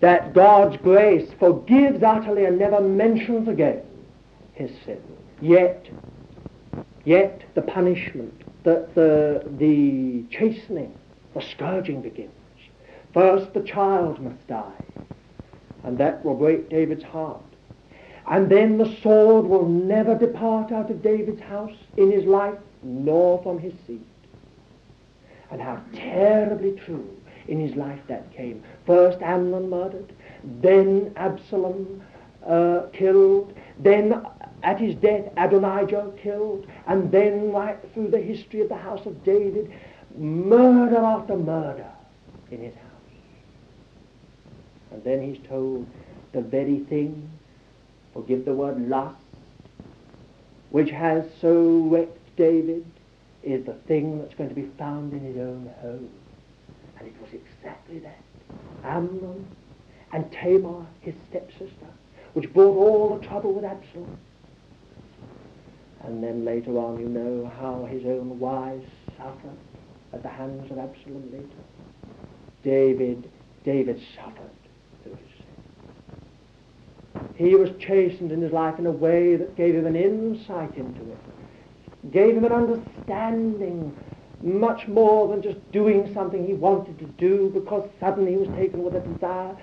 [0.02, 3.84] that God's grace forgives utterly and never mentions again
[4.54, 5.02] his sin.
[5.44, 5.90] Yet,
[7.04, 10.96] yet the punishment, the, the, the chastening
[11.34, 12.32] the scourging begins.
[13.14, 14.86] First, the child must die,
[15.84, 17.44] and that will break David's heart.
[18.26, 23.44] And then the sword will never depart out of David's house in his life, nor
[23.44, 24.06] from his seed.
[25.52, 27.10] And how terribly true
[27.50, 28.64] in his life that came.
[28.86, 30.14] First Amnon murdered,
[30.62, 32.02] then Absalom
[32.48, 34.26] uh, killed, then
[34.64, 39.24] at his death Adonijah killed, and then right through the history of the house of
[39.24, 39.72] David,
[40.18, 41.92] murder after murder
[42.50, 42.84] in his house.
[44.92, 45.88] And then he's told
[46.32, 47.30] the very thing,
[48.14, 49.18] forgive the word lust,
[50.70, 52.86] which has so wrecked David,
[53.44, 56.10] is the thing that's going to be found in his own home.
[56.98, 58.20] And it was exactly that.
[58.84, 59.46] Amnon
[60.14, 61.88] and Tamar, his stepsister,
[62.34, 64.18] which brought all the trouble with Absalom.
[66.04, 68.86] And then later on, you know how his own wives
[69.18, 69.58] suffered
[70.14, 71.64] at the hands of Absalom later.
[72.64, 73.30] David,
[73.64, 74.52] David suffered
[75.04, 75.54] through his sin.
[77.36, 81.02] He was chastened in his life in a way that gave him an insight into
[81.02, 83.96] it, gave him an understanding
[84.42, 88.84] much more than just doing something he wanted to do because suddenly he was taken
[88.84, 89.56] with a desire.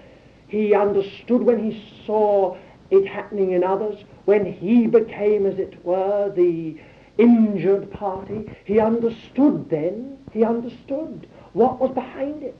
[0.48, 2.56] He understood when he saw
[2.90, 6.76] it happening in others, when he became, as it were, the
[7.18, 12.56] injured party, he understood then, he understood what was behind it.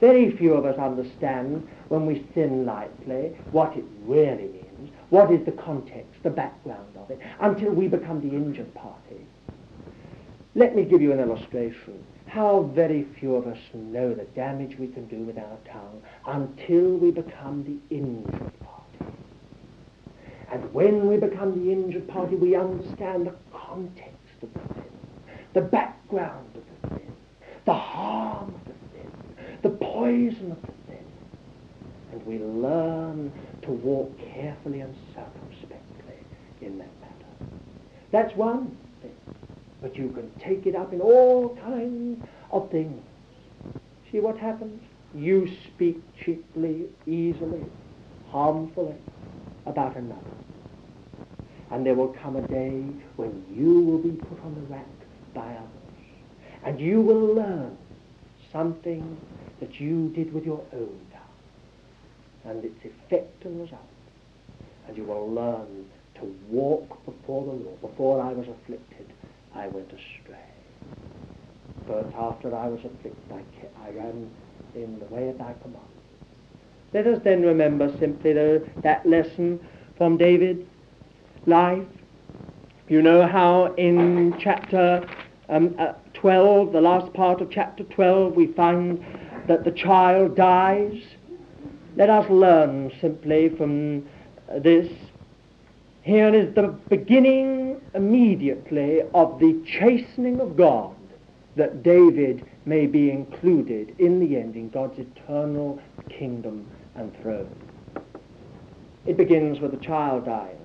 [0.00, 5.44] Very few of us understand when we sin lightly what it really means, what is
[5.44, 9.26] the context, the background of it, until we become the injured party.
[10.54, 12.04] Let me give you an illustration.
[12.26, 16.96] How very few of us know the damage we can do with our tongue until
[16.96, 18.77] we become the injured party.
[20.50, 24.84] And when we become the injured party, we understand the context of the sin,
[25.52, 27.12] the background of the sin,
[27.66, 29.10] the harm of the sin,
[29.62, 31.04] the poison of the sin.
[32.12, 33.30] And we learn
[33.62, 36.16] to walk carefully and circumspectly
[36.62, 37.52] in that matter.
[38.10, 39.14] That's one thing.
[39.82, 43.02] But you can take it up in all kinds of things.
[44.10, 44.82] See what happens?
[45.14, 47.64] You speak cheaply, easily,
[48.30, 48.94] harmfully
[49.66, 50.37] about another.
[51.70, 52.82] And there will come a day
[53.16, 54.86] when you will be put on the rack
[55.34, 55.68] by others.
[56.64, 57.76] And you will learn
[58.52, 59.20] something
[59.60, 63.80] that you did with your own tongue and its effect and result.
[64.86, 67.80] And you will learn to walk before the Lord.
[67.80, 69.12] Before I was afflicted,
[69.54, 70.38] I went astray.
[71.86, 73.42] But after I was afflicted, I,
[73.86, 74.30] I ran
[74.74, 75.84] in the way of thy commandments.
[76.92, 79.60] Let us then remember simply the, that lesson
[79.96, 80.64] from David's
[81.48, 81.86] life.
[82.88, 85.08] You know how in chapter
[85.48, 89.04] um, uh, 12, the last part of chapter 12, we find
[89.46, 91.02] that the child dies.
[91.96, 94.06] Let us learn simply from
[94.58, 94.88] this
[96.08, 100.96] here is the beginning immediately of the chastening of God
[101.56, 107.54] that David may be included in the end in God's eternal kingdom and throne.
[109.04, 110.56] It begins with the child dying,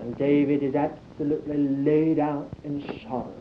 [0.00, 3.32] and David is absolutely laid out in sorrow.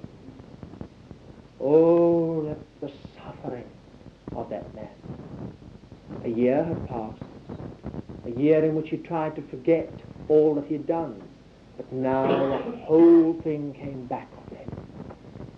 [1.59, 3.65] Oh, the suffering
[4.35, 4.87] of that man.
[6.23, 7.19] A year had passed,
[8.25, 9.91] a year in which he tried to forget
[10.27, 11.21] all that he had done.
[11.77, 14.69] But now the whole thing came back on him,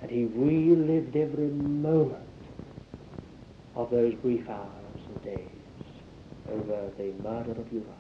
[0.02, 2.22] and he relived every moment
[3.76, 5.48] of those brief hours and days
[6.52, 7.97] over the murder of Uriah.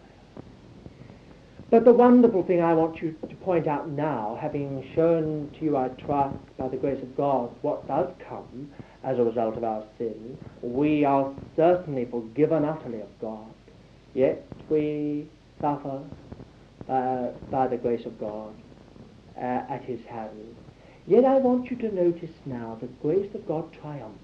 [1.69, 5.75] But the wonderful thing I want you to point out now, having shown to you,
[5.75, 8.71] I trust, by the grace of God, what does come
[9.03, 13.53] as a result of our sin, we are certainly forgiven utterly of God,
[14.13, 15.27] yet we
[15.61, 16.01] suffer
[16.89, 18.53] uh, by the grace of God
[19.37, 20.55] uh, at his hand.
[21.05, 24.17] Yet I want you to notice now the grace of God triumphant.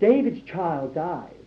[0.00, 1.39] David's child dies,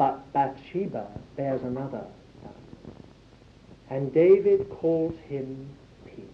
[0.00, 2.02] but Bathsheba bears another
[2.42, 2.52] son.
[3.90, 5.68] And David calls him
[6.06, 6.24] peace.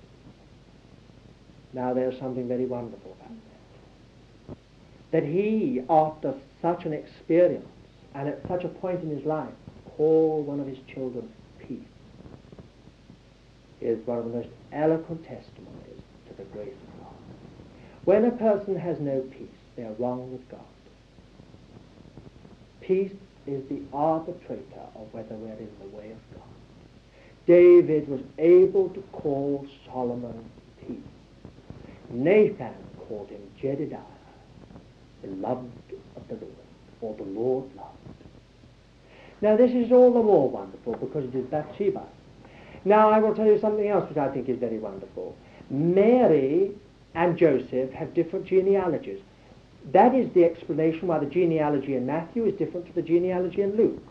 [1.72, 3.36] Now there's something very wonderful about
[5.10, 5.20] that.
[5.20, 7.66] That he, after such an experience,
[8.14, 9.50] and at such a point in his life,
[9.96, 11.80] call one of his children peace
[13.80, 17.14] is one of the most eloquent testimonies to the grace of God.
[18.04, 20.60] When a person has no peace, they are wrong with God.
[22.80, 23.10] Peace
[23.46, 26.42] is the arbitrator of whether we're in the way of God.
[27.46, 30.50] David was able to call Solomon
[30.86, 30.98] peace.
[32.10, 32.74] Nathan
[33.08, 34.00] called him Jedidiah,
[35.22, 35.70] beloved
[36.16, 36.54] of the Lord,
[37.00, 37.90] or the Lord loved.
[39.40, 42.02] Now this is all the more wonderful because it is Bathsheba.
[42.84, 45.36] Now I will tell you something else which I think is very wonderful.
[45.70, 46.72] Mary
[47.14, 49.20] and Joseph have different genealogies.
[49.92, 53.76] That is the explanation why the genealogy in Matthew is different to the genealogy in
[53.76, 54.02] Luke.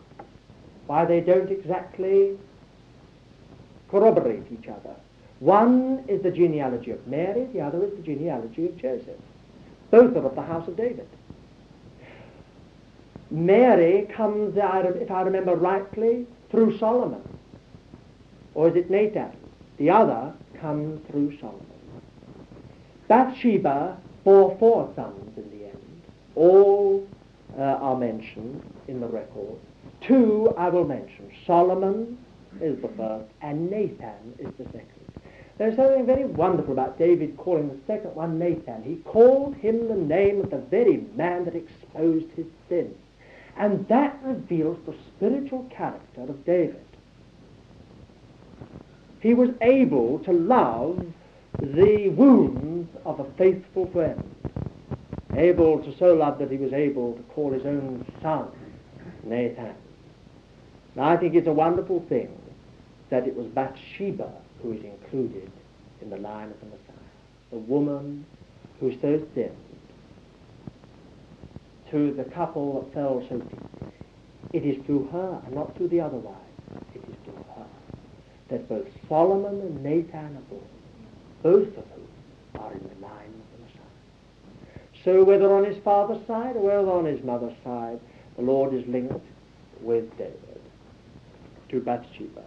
[0.86, 2.38] Why they don't exactly
[3.90, 4.94] corroborate each other.
[5.40, 9.20] One is the genealogy of Mary, the other is the genealogy of Joseph.
[9.90, 11.08] Both are of the house of David.
[13.30, 17.22] Mary comes, if I remember rightly, through Solomon.
[18.54, 19.32] Or is it Nathan?
[19.76, 21.66] The other comes through Solomon.
[23.08, 25.55] Bathsheba bore four sons in the.
[26.36, 27.06] All
[27.58, 29.58] uh, are mentioned in the record.
[30.00, 31.32] Two I will mention.
[31.46, 32.18] Solomon
[32.60, 34.90] is the first, and Nathan is the second.
[35.58, 38.82] There's something very wonderful about David calling the second one Nathan.
[38.82, 42.94] He called him the name of the very man that exposed his sin.
[43.56, 46.84] And that reveals the spiritual character of David.
[49.20, 51.06] He was able to love
[51.58, 54.22] the wounds of a faithful friend,
[55.36, 58.48] able to so love that he was able to call his own son
[59.24, 59.74] Nathan.
[60.94, 62.36] Now I think it's a wonderful thing
[63.10, 64.30] that it was Bathsheba
[64.62, 65.50] who is included
[66.00, 67.06] in the line of the Messiah,
[67.50, 68.24] the woman
[68.80, 69.56] who so sinned
[71.90, 73.60] to the couple that fell so deep.
[74.52, 76.40] It is through her and not through the other wives.
[76.94, 77.66] It is through her
[78.48, 80.62] that both Solomon and Nathan are born,
[81.42, 83.35] both of whom are in the line.
[85.06, 88.00] So whether on his father's side or whether on his mother's side,
[88.34, 89.24] the Lord is linked
[89.80, 90.60] with David
[91.68, 92.42] to Bathsheba.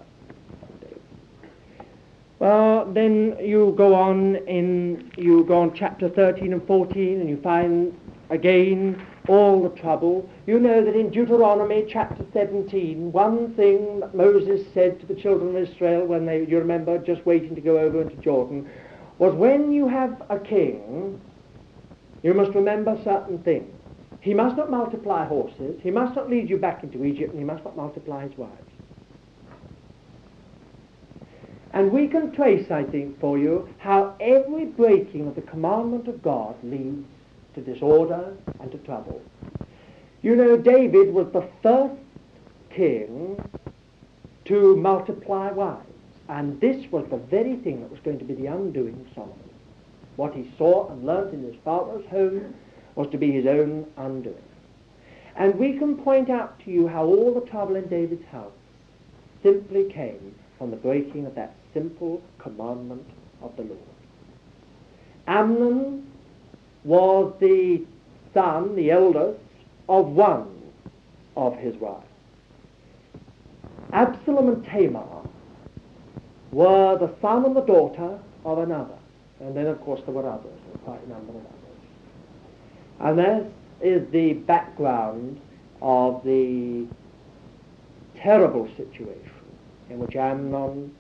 [2.40, 7.38] Well, then you go on in you go on chapter 13 and 14, and you
[7.38, 7.98] find
[8.30, 10.30] again all the trouble.
[10.46, 15.56] You know that in Deuteronomy chapter 17, one thing that Moses said to the children
[15.56, 18.70] of Israel when they, you remember, just waiting to go over into Jordan,
[19.18, 21.22] was when you have a king,
[22.22, 23.74] you must remember certain things.
[24.22, 27.46] He must not multiply horses, he must not lead you back into Egypt, and he
[27.46, 28.54] must not multiply his wives.
[31.72, 36.22] And we can trace, I think, for you, how every breaking of the commandment of
[36.22, 37.06] God leads
[37.56, 39.22] to disorder and to trouble.
[40.22, 41.96] You know, David was the first
[42.70, 43.42] king
[44.46, 45.86] to multiply wives.
[46.28, 49.49] And this was the very thing that was going to be the undoing of Solomon.
[50.20, 52.54] What he saw and learnt in his father's home
[52.96, 54.36] was to be his own undoing.
[55.38, 58.52] And we can point out to you how all the trouble in David's house
[59.42, 63.08] simply came from the breaking of that simple commandment
[63.42, 63.80] of the Lord.
[65.26, 66.12] Amnon
[66.84, 67.86] was the
[68.34, 69.40] son, the eldest,
[69.88, 70.52] of one
[71.38, 72.04] of his wives.
[73.94, 75.24] Absalom and Tamar
[76.52, 78.99] were the son and the daughter of another.
[79.42, 81.50] And then, of course, there were others, a quite a number of others.
[83.00, 85.40] And this is the background
[85.82, 86.86] of the
[88.18, 89.32] terrible situation
[89.90, 90.94] in which Amnon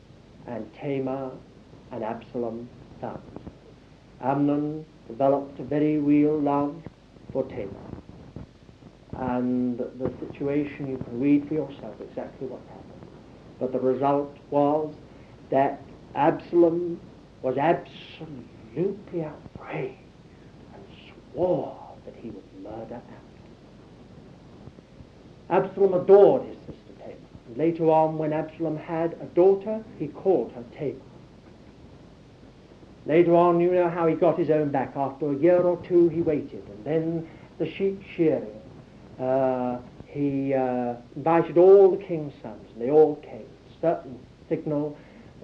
[0.48, 1.32] and Tamar
[1.92, 2.70] and Absalom
[3.02, 3.20] sons.
[4.22, 6.76] Amnon developed a very real love
[7.34, 7.70] for Tamar.
[9.18, 13.08] And the situation, you can read for yourself exactly what happened.
[13.60, 14.94] But the result was
[15.50, 15.82] that
[16.16, 17.00] Absalom
[17.42, 19.98] was absolutely afraid
[20.74, 20.84] and
[21.32, 23.20] swore that he would murder Amnon.
[25.50, 27.16] Absalom adored his sister Tamar
[27.56, 30.96] Later on, when Absalom had a daughter, he called her Tamar.
[33.06, 34.96] Later on, you know how he got his own back.
[34.96, 36.64] After a year or two, he waited.
[36.70, 37.28] And then
[37.58, 38.62] the sheep shearing,
[39.20, 43.46] uh, he uh, invited all the king's sons, and they all came.
[43.82, 44.96] Certain signal,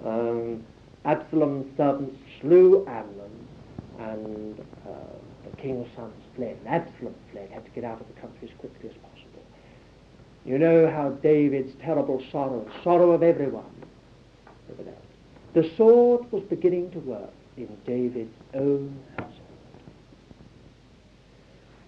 [0.04, 0.62] um,
[1.06, 3.48] Absalom's servants slew Amnon,
[4.00, 4.92] and uh,
[5.48, 6.56] the king's sons fled.
[6.64, 9.42] And Absalom fled, had to get out of the country as quickly as possible.
[10.44, 13.64] You know how David's terrible sorrow, sorrow of everyone,
[15.56, 19.40] the sword was beginning to work in David's own household.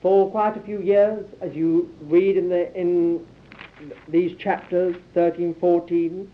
[0.01, 3.27] For quite a few years, as you read in, the, in
[4.09, 6.33] these chapters 13, 14,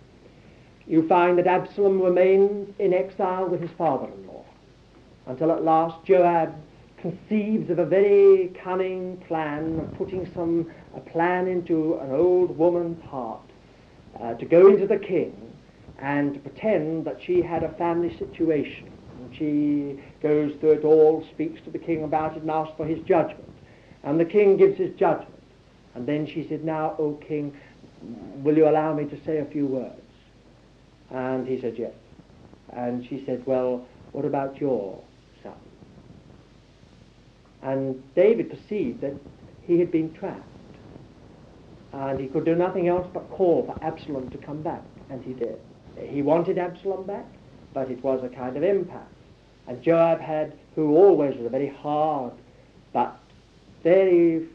[0.87, 4.45] you find that Absalom remains in exile with his father-in-law
[5.27, 6.55] until at last Joab
[6.99, 13.03] conceives of a very cunning plan of putting some a plan into an old woman's
[13.05, 13.41] heart
[14.21, 15.35] uh, to go into the king
[15.99, 21.25] and to pretend that she had a family situation And she goes through it all,
[21.33, 23.49] speaks to the king about it, and asks for his judgment.
[24.03, 25.31] And the king gives his judgment.
[25.95, 27.57] And then she said, Now, O king,
[28.43, 30.04] will you allow me to say a few words?
[31.11, 31.93] And he said, Yes.
[32.73, 35.01] And she said, Well, what about your
[35.43, 35.53] son?
[37.63, 39.15] And David perceived that
[39.67, 40.43] he had been trapped.
[41.93, 44.83] And he could do nothing else but call for Absalom to come back.
[45.11, 45.59] And he did.
[45.97, 47.27] He wanted Absalom back,
[47.73, 49.01] but it was a kind of impasse.
[49.67, 52.33] And Joab had, who always was a very hard
[52.93, 53.19] but
[53.83, 54.47] very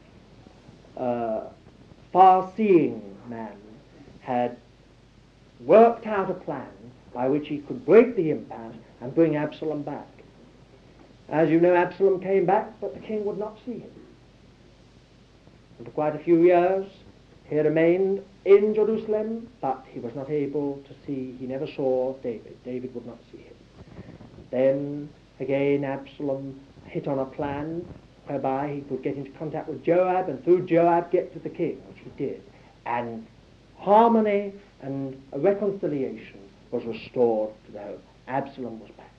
[0.97, 1.41] uh,
[2.11, 3.55] far-seeing man,
[4.21, 4.57] had
[5.59, 6.67] worked out a plan
[7.13, 10.07] by which he could break the impasse and bring Absalom back.
[11.29, 13.91] As you know, Absalom came back, but the king would not see him.
[15.77, 16.85] And for quite a few years,
[17.45, 22.57] he remained in Jerusalem, but he was not able to see, he never saw David.
[22.63, 23.55] David would not see him.
[24.51, 27.87] Then, again, Absalom hit on a plan
[28.25, 31.81] whereby he could get into contact with Joab and through Joab get to the king,
[31.87, 32.43] which he did.
[32.85, 33.25] And
[33.77, 36.39] harmony and a reconciliation
[36.71, 37.99] was restored to the home.
[38.27, 39.11] Absalom was back.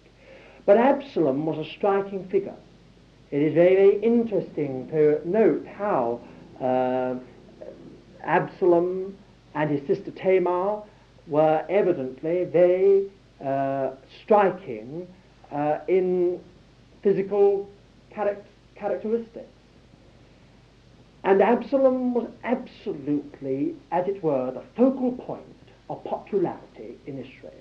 [0.67, 2.55] But Absalom was a striking figure.
[3.31, 6.21] It is very, very interesting to note how
[6.61, 7.17] uh,
[8.23, 9.17] Absalom
[9.55, 10.83] and his sister Tamar
[11.27, 13.11] were evidently very
[13.45, 13.91] uh,
[14.23, 15.07] striking
[15.51, 16.41] uh, in
[17.03, 17.69] physical
[18.15, 18.45] charac-
[18.75, 19.47] characteristics.
[21.23, 25.43] And Absalom was absolutely, as it were, the focal point
[25.89, 27.55] of popularity in Israel.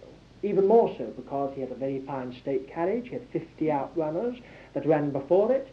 [0.43, 4.41] Even more so because he had a very fine state carriage, he had 50 outrunners
[4.73, 5.67] that ran before it,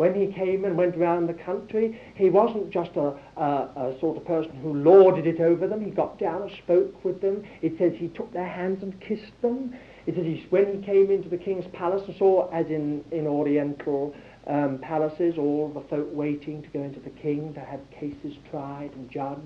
[0.00, 4.16] when he came and went around the country, he wasn't just a, a, a, sort
[4.16, 5.84] of person who lorded it over them.
[5.84, 7.44] He got down and spoke with them.
[7.60, 9.74] It says he took their hands and kissed them.
[10.06, 13.26] It says he, when he came into the king's palace and saw, as in, in
[13.26, 14.14] Oriental
[14.46, 18.90] um, palaces, all the folk waiting to go into the king to have cases tried
[18.94, 19.40] and judged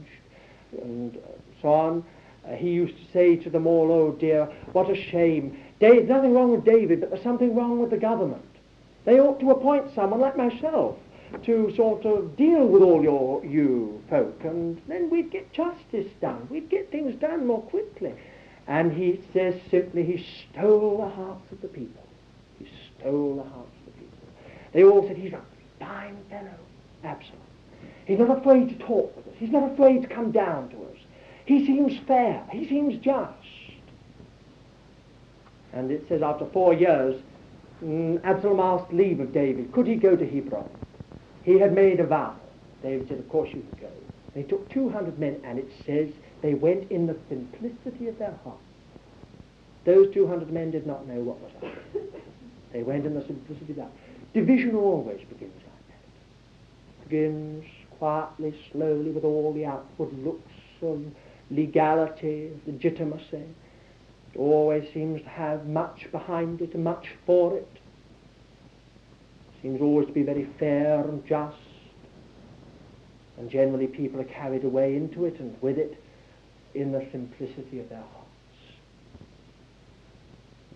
[0.83, 1.19] and
[1.61, 2.05] so on.
[2.47, 5.59] Uh, he used to say to them all, oh dear, what a shame.
[5.81, 8.45] There's nothing wrong with David, but there's something wrong with the government.
[9.05, 10.97] They ought to appoint someone like myself
[11.45, 16.47] to sort of deal with all your you folk, and then we'd get justice done.
[16.51, 18.15] We'd get things done more quickly.
[18.67, 22.03] And he says simply, he stole the hearts of the people.
[22.59, 22.69] He
[22.99, 23.74] stole the hearts.
[24.75, 25.41] They all said, he's a
[25.79, 26.59] fine fellow,
[27.05, 27.39] Absalom.
[28.07, 29.35] He's not afraid to talk with us.
[29.39, 30.99] He's not afraid to come down to us.
[31.47, 32.45] He seems fair.
[32.51, 33.33] He seems just.
[35.73, 37.23] And it says after four years,
[37.83, 39.73] mm, Absalom asked leave of David.
[39.73, 40.69] Could he go to Hebron?
[41.45, 42.37] He had made a vow.
[42.83, 43.93] David said, of course you can go.
[44.35, 46.09] They took 200 men, and it says
[46.43, 48.59] they went in the simplicity of their heart.
[49.85, 52.11] Those 200 men did not know what was happening.
[52.73, 54.14] They went in the simplicity of their that.
[54.35, 57.03] Division always begins like that.
[57.03, 57.65] It Begins
[57.99, 60.51] quietly, slowly, with all the outward looks
[60.83, 61.05] of
[61.53, 63.45] legality, legitimacy.
[64.35, 67.69] It always seems to have much behind it and much for it.
[69.63, 71.57] Seems always to be very fair and just.
[73.39, 76.03] And generally people are carried away into it and with it
[76.75, 78.11] in the simplicity of their hearts.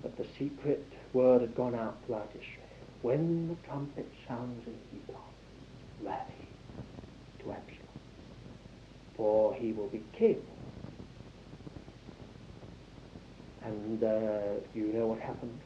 [0.03, 2.68] But the secret word had gone out throughout Israel.
[3.03, 5.23] When the trumpet sounds in Hebron,
[6.03, 6.49] rally
[7.41, 7.89] to Absalom,
[9.17, 10.43] for he will be king.
[13.65, 15.59] And uh, you know what happened.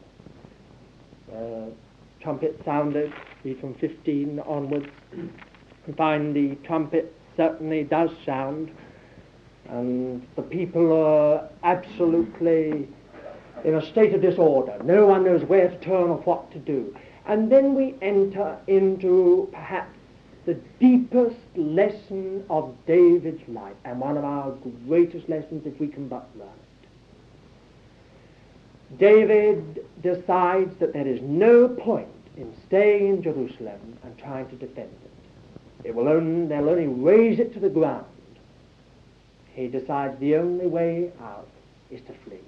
[1.35, 1.75] Uh,
[2.21, 3.13] trumpet sounded,
[3.43, 4.87] be from 15 onwards.
[5.85, 8.71] We find the trumpet certainly does sound,
[9.69, 12.89] and the people are absolutely
[13.65, 14.79] in a state of disorder.
[14.85, 16.95] No one knows where to turn or what to do.
[17.27, 19.97] And then we enter into perhaps
[20.45, 24.51] the deepest lesson of David's life, and one of our
[24.87, 26.89] greatest lessons if we can but learn it.
[28.99, 34.91] David decides that there is no point in staying in Jerusalem and trying to defend
[35.05, 35.89] it.
[35.89, 38.05] it will only, they'll only raze it to the ground.
[39.55, 41.47] He decides the only way out
[41.91, 42.41] is to flee.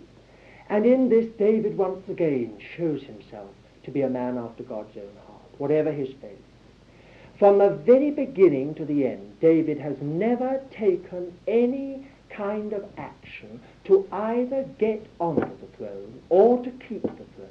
[0.68, 3.50] And in this, David once again shows himself
[3.84, 6.42] to be a man after God's own heart, whatever his faith.
[7.38, 13.60] From the very beginning to the end, David has never taken any kind of action
[13.84, 17.48] to either get onto the throne or to keep the throne.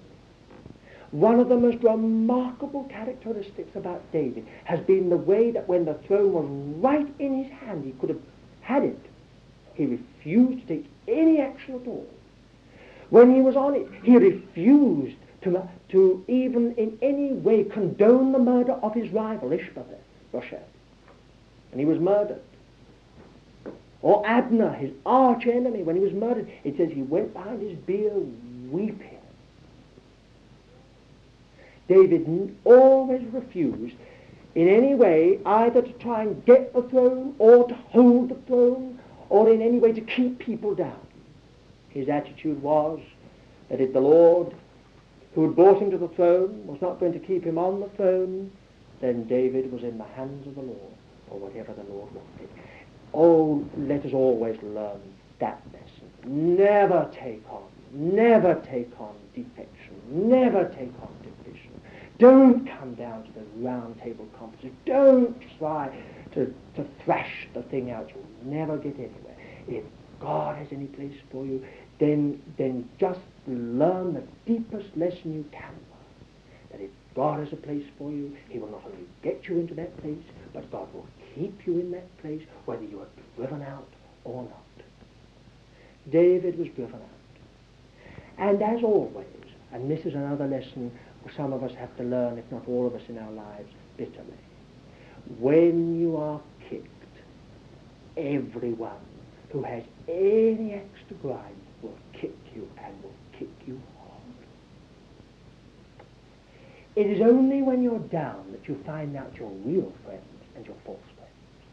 [1.11, 5.93] One of the most remarkable characteristics about David has been the way that when the
[5.93, 6.45] throne was
[6.81, 8.21] right in his hand, he could have
[8.61, 8.99] had it.
[9.75, 12.07] He refused to take any action at all.
[13.09, 18.31] When he was on it, he refused to, uh, to even in any way condone
[18.31, 20.59] the murder of his rival, Ishbosheth.
[21.71, 22.41] And he was murdered.
[24.01, 27.77] Or Abner, his arch enemy, when he was murdered, it says he went behind his
[27.79, 28.27] beard
[28.69, 29.17] weeping.
[31.87, 33.95] David always refused
[34.55, 38.99] in any way either to try and get the throne or to hold the throne
[39.29, 40.99] or in any way to keep people down.
[41.89, 42.99] His attitude was
[43.69, 44.53] that if the Lord
[45.35, 47.89] who had brought him to the throne was not going to keep him on the
[47.89, 48.51] throne,
[49.01, 50.93] then David was in the hands of the Lord,
[51.29, 52.49] or whatever the Lord wanted.
[53.13, 55.01] Oh, let us always learn
[55.39, 56.55] that lesson.
[56.55, 61.71] Never take on, never take on defection, never take on division.
[62.19, 64.75] Don't come down to the round table conference.
[64.85, 65.91] Don't try
[66.33, 68.09] to, to thrash the thing out.
[68.13, 69.35] You'll never get anywhere.
[69.67, 69.83] If
[70.19, 71.65] God has any place for you,
[72.03, 76.71] then, then just learn the deepest lesson you can learn.
[76.71, 79.73] That if God has a place for you, he will not only get you into
[79.75, 80.23] that place,
[80.53, 83.87] but God will keep you in that place, whether you are driven out
[84.23, 84.85] or not.
[86.11, 87.01] David was driven out.
[88.37, 89.25] And as always,
[89.71, 90.91] and this is another lesson
[91.37, 94.37] some of us have to learn, if not all of us in our lives, bitterly.
[95.39, 96.87] When you are kicked,
[98.17, 98.91] everyone
[99.51, 101.62] who has any extra grind will kick
[102.55, 104.21] you and will kick you hard.
[106.95, 110.23] It is only when you're down that you find out your real friends
[110.55, 111.31] and your false friends.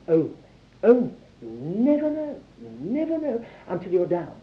[0.08, 0.36] Only.
[0.82, 1.14] Only.
[1.42, 2.40] You never know.
[2.60, 4.34] You never know until you're down.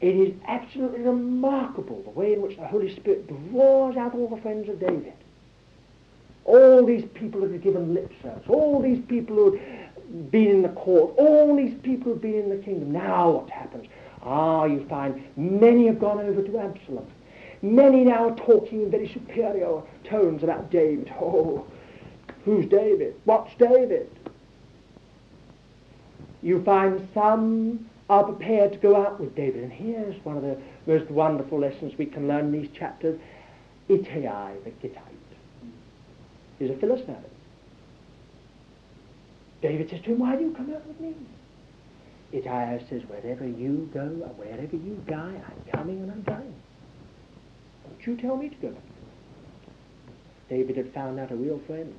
[0.00, 4.40] It is absolutely remarkable the way in which the Holy Spirit draws out all the
[4.42, 5.14] friends of David.
[6.44, 10.62] All these people who have given lip service, all these people who have been in
[10.62, 12.92] the court, all these people who have been in the kingdom.
[12.92, 13.86] Now what happens?
[14.24, 17.06] Ah, you find many have gone over to Absalom.
[17.62, 21.12] Many now are talking in very superior tones about David.
[21.20, 21.66] Oh,
[22.44, 23.14] who's David?
[23.24, 24.10] What's David?
[26.42, 29.62] You find some are prepared to go out with David.
[29.62, 33.18] And here's one of the most wonderful lessons we can learn in these chapters.
[33.88, 35.00] Ittai the Gittite
[36.60, 37.16] is a Philistine.
[39.62, 41.14] David says to him, why do you come out with me?
[42.34, 46.54] Ittai says, wherever you go and wherever you die, I'm coming and I'm dying.
[47.84, 48.76] Don't you tell me to go.
[50.50, 51.94] David had found out a real friend.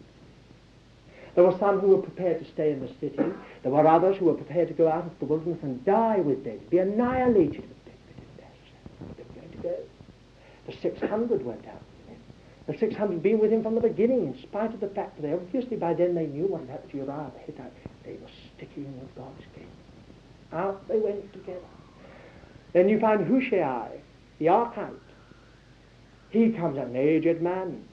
[1.35, 3.31] There were some who were prepared to stay in the city.
[3.63, 6.43] There were others who were prepared to go out into the wilderness and die with
[6.43, 9.77] David, be annihilated with David They were going to go.
[10.67, 12.21] The 600 went out with him.
[12.67, 15.33] The 600 been with him from the beginning, in spite of the fact that they
[15.33, 17.73] obviously by then they knew what had happened to Uriah the Hittite.
[18.03, 19.67] They were sticking with God's king.
[20.55, 21.59] Out they went together.
[22.73, 23.89] Then you find Hushai,
[24.39, 24.93] the Archite.
[26.29, 27.85] He comes an aged man.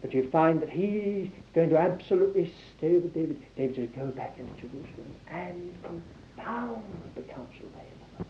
[0.00, 3.42] But you find that he's going to absolutely stay with David.
[3.56, 6.84] David says, go back into Jerusalem and confound
[7.16, 8.26] the counsel of Ahithophel.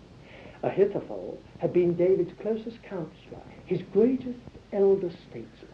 [0.62, 4.38] Ahithophel had been David's closest counselor, his greatest
[4.72, 5.68] elder statesman.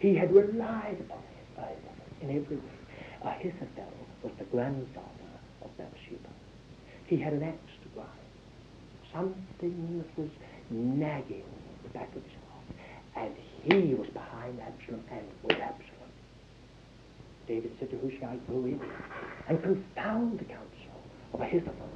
[0.00, 2.62] He had relied upon him in every way.
[3.22, 5.06] Ahithophel was the grandfather
[5.62, 6.28] of Bathsheba.
[7.10, 8.08] He had an axe to grind,
[9.12, 10.30] something that was
[10.70, 13.34] nagging at the back of his heart, and
[13.64, 16.10] he was behind Absalom and with Absalom.
[17.48, 18.80] David said to Hushai, go in
[19.48, 21.02] and confound the counsel
[21.34, 21.88] of Ahithophel.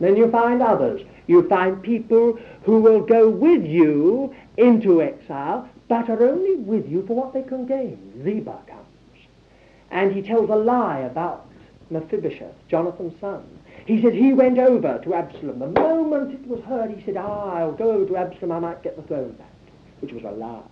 [0.00, 1.02] Then you find others.
[1.26, 7.06] You find people who will go with you into exile, but are only with you
[7.06, 8.22] for what they can gain.
[8.24, 9.26] Ziba comes.
[9.90, 11.51] And he tells a lie about
[11.92, 13.44] Mephibosheth, Jonathan's son.
[13.86, 15.58] He said he went over to Absalom.
[15.58, 18.96] The moment it was heard, he said, ah, I'll go to Absalom, I might get
[18.96, 19.52] the throne back,
[20.00, 20.62] which was a lie.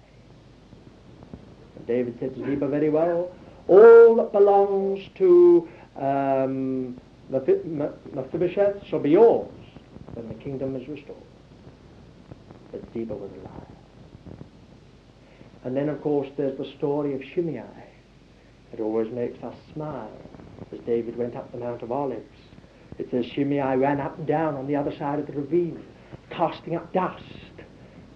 [1.77, 3.31] And David said to Ziba very well,
[3.69, 6.99] all that belongs to um,
[7.29, 9.53] Mephibosheth shall be yours
[10.15, 11.19] when the kingdom is restored.
[12.73, 13.55] But Ziba was a liar.
[15.65, 17.63] And then, of course, there's the story of Shimei.
[18.73, 20.30] It always makes us smile
[20.73, 22.27] as David went up the Mount of Olives
[23.01, 25.83] it says Shimei ran up and down on the other side of the ravine,
[26.29, 27.25] casting up dust,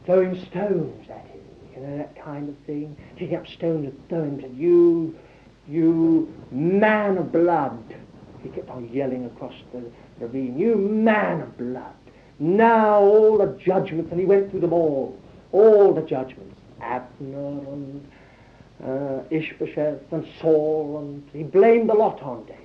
[0.05, 1.41] throwing stones at him,
[1.75, 4.55] you know, that kind of thing, taking up stones and throwing them.
[4.55, 5.19] You,
[5.67, 7.95] you man of blood.
[8.43, 9.83] He kept on yelling across the
[10.21, 11.95] ravine, you man of blood.
[12.39, 15.19] Now all the judgments, and he went through them all,
[15.53, 18.07] all the judgments, Abner and
[18.85, 22.61] uh, Ishbosheth and Saul, and he blamed the lot on David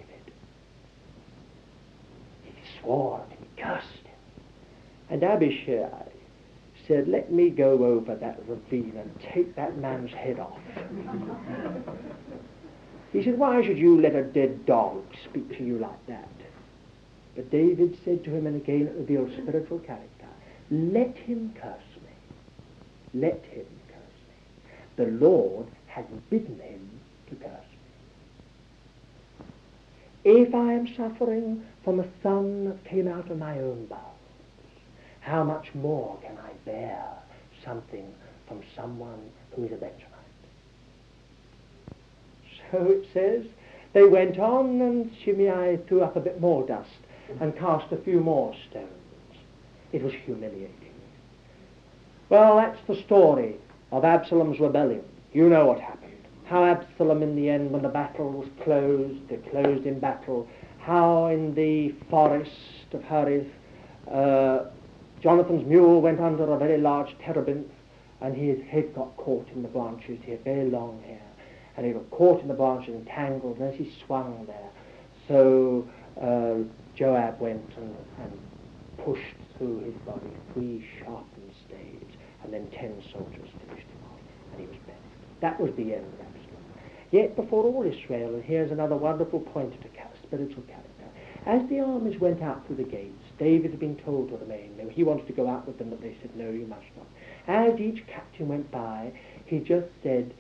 [2.43, 4.13] He swore and he cursed him.
[5.09, 6.03] And Abishai
[6.88, 10.59] said, let me go over that ravine and take that man's head off.
[13.13, 16.28] he said, why should you let a dead dog speak to you like that?
[17.36, 20.26] But David said to him, and again it reveals spiritual character,
[20.72, 23.22] let him curse me.
[23.22, 24.36] Let him curse me.
[24.97, 25.67] The Lord
[26.02, 26.89] has bidden him
[27.30, 27.52] to curse
[29.43, 29.47] me.
[30.24, 34.04] If I am suffering from a son that came out of my own bowels,
[35.22, 37.06] how much more can I bear
[37.64, 38.14] something
[38.47, 40.06] from someone who is a Benjamite?
[42.72, 43.45] So it says,
[43.93, 46.89] they went on and Shimei threw up a bit more dust
[47.39, 48.89] and cast a few more stones.
[49.91, 50.93] It was humiliating.
[52.30, 53.56] Well, that's the story
[53.91, 55.04] of Absalom's rebellion.
[55.32, 56.13] You know what happened.
[56.45, 60.47] How Absalom in the end, when the battle was closed, they closed in battle,
[60.80, 62.51] how in the forest
[62.93, 63.47] of Harith,
[64.11, 64.65] uh,
[65.21, 67.71] Jonathan's mule went under a very large terebinth
[68.21, 70.19] and his head got caught in the branches.
[70.23, 71.21] He had very long hair.
[71.77, 74.69] And he got caught in the branches and tangled, and as he swung there,
[75.27, 75.88] so
[76.19, 78.39] uh, Joab went and, and
[79.05, 79.23] pushed
[79.57, 84.19] through his body three sharpened staves, and then ten soldiers finished him off,
[84.51, 84.99] and he was buried.
[85.41, 86.63] That was the end of Absalom.
[87.11, 89.89] Yet before all Israel, and here's another wonderful point to
[90.29, 90.89] spiritual character,
[91.45, 94.77] as the armies went out through the gates, David had been told to remain.
[94.91, 97.07] He wanted to go out with them, but they said, no, you must not.
[97.47, 99.11] As each captain went by,
[99.45, 100.33] he just said,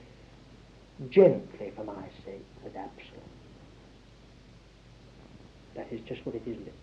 [1.09, 3.23] gently for my sake, with Absalom.
[5.75, 6.75] That is just what it is literally.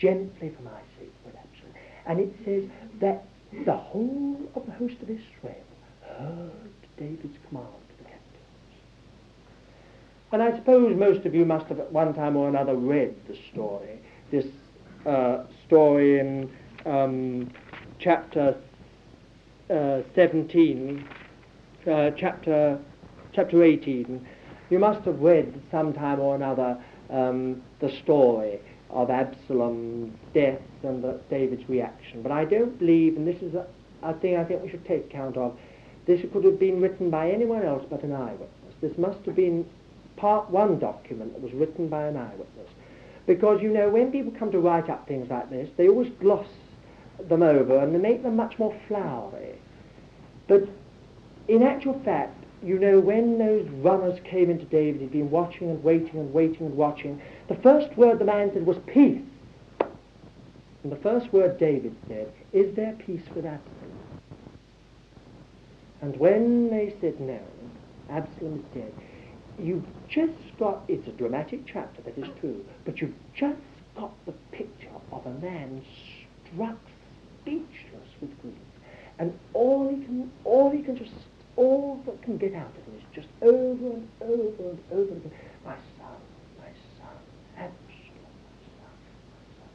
[0.00, 1.74] Gently for my sake, with Absalom.
[2.06, 2.64] And it says
[3.00, 3.24] that
[3.64, 5.64] the whole of the host of Israel
[6.08, 6.67] heard
[6.98, 8.24] David's command to the captains.
[10.32, 13.36] And I suppose most of you must have at one time or another read the
[13.52, 14.46] story, this
[15.06, 16.50] uh, story in
[16.84, 17.50] um,
[17.98, 18.56] chapter
[19.70, 21.06] uh, 17,
[21.86, 22.78] uh, chapter,
[23.32, 24.26] chapter 18.
[24.70, 31.20] You must have read sometime or another um, the story of Absalom's death and the,
[31.30, 32.22] David's reaction.
[32.22, 33.66] But I don't believe, and this is a,
[34.02, 35.58] a thing I think we should take account of,
[36.08, 38.74] this could have been written by anyone else but an eyewitness.
[38.80, 39.68] This must have been
[40.16, 42.70] part one document that was written by an eyewitness.
[43.26, 46.46] Because, you know, when people come to write up things like this, they always gloss
[47.28, 49.54] them over and they make them much more flowery.
[50.46, 50.66] But
[51.46, 55.84] in actual fact, you know, when those runners came into David, he'd been watching and
[55.84, 57.20] waiting and waiting and watching.
[57.48, 59.20] The first word the man said was peace.
[60.82, 63.87] And the first word David said, is there peace with Absalom?
[66.00, 67.40] And when they said no,
[68.10, 68.92] Absalom is dead,
[69.58, 73.58] you've just got, it's a dramatic chapter, that is true, but you've just
[73.96, 75.82] got the picture of a man
[76.52, 76.78] struck
[77.42, 78.54] speechless with grief.
[79.18, 81.10] And all he can, all he can just
[81.58, 85.32] all that can get out of him is just over and over and over again,
[85.64, 86.16] my son,
[86.56, 87.18] my son,
[87.56, 87.74] Absalom,
[88.46, 88.94] my son,
[89.34, 89.68] my son.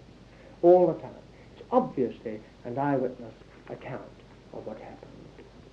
[0.61, 1.11] All the time.
[1.57, 3.33] It's obviously an eyewitness
[3.69, 4.01] account
[4.53, 5.12] of what happened.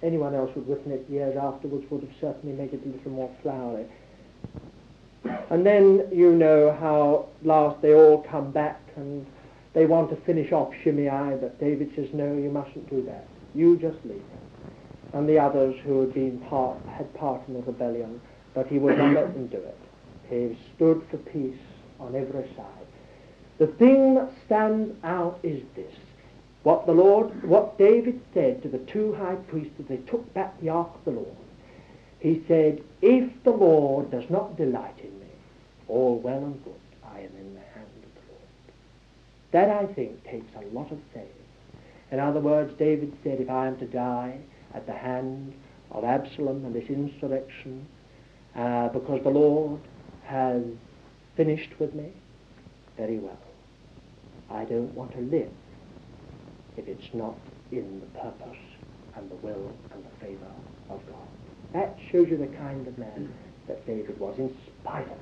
[0.02, 3.30] Anyone else who'd written it years afterwards would have certainly made it a little more
[3.42, 3.86] flowery.
[5.50, 9.26] And then you know how last they all come back and
[9.74, 13.28] they want to finish off Shimei, but David says, no, you mustn't do that.
[13.54, 14.40] You just leave him
[15.12, 18.20] and the others who had been part, had part in the rebellion,
[18.54, 19.78] but he would not let them do it.
[20.28, 21.58] He stood for peace
[21.98, 22.86] on every side.
[23.58, 25.92] The thing that stands out is this.
[26.62, 30.60] What the Lord, what David said to the two high priests as they took back
[30.60, 31.36] the ark of the Lord.
[32.18, 35.26] He said, if the Lord does not delight in me,
[35.88, 38.48] all well and good, I am in the hand of the Lord.
[39.52, 41.24] That, I think, takes a lot of faith.
[42.10, 44.38] In other words, David said, if I am to die,
[44.74, 45.52] at the hand
[45.90, 47.86] of Absalom and this insurrection
[48.54, 49.80] uh, because the Lord
[50.24, 50.62] has
[51.36, 52.10] finished with me?
[52.96, 53.38] Very well.
[54.50, 55.50] I don't want to live
[56.76, 57.36] if it's not
[57.72, 58.58] in the purpose
[59.16, 60.52] and the will and the favor
[60.88, 61.28] of God.
[61.72, 63.32] That shows you the kind of man
[63.68, 65.18] that David was in spite of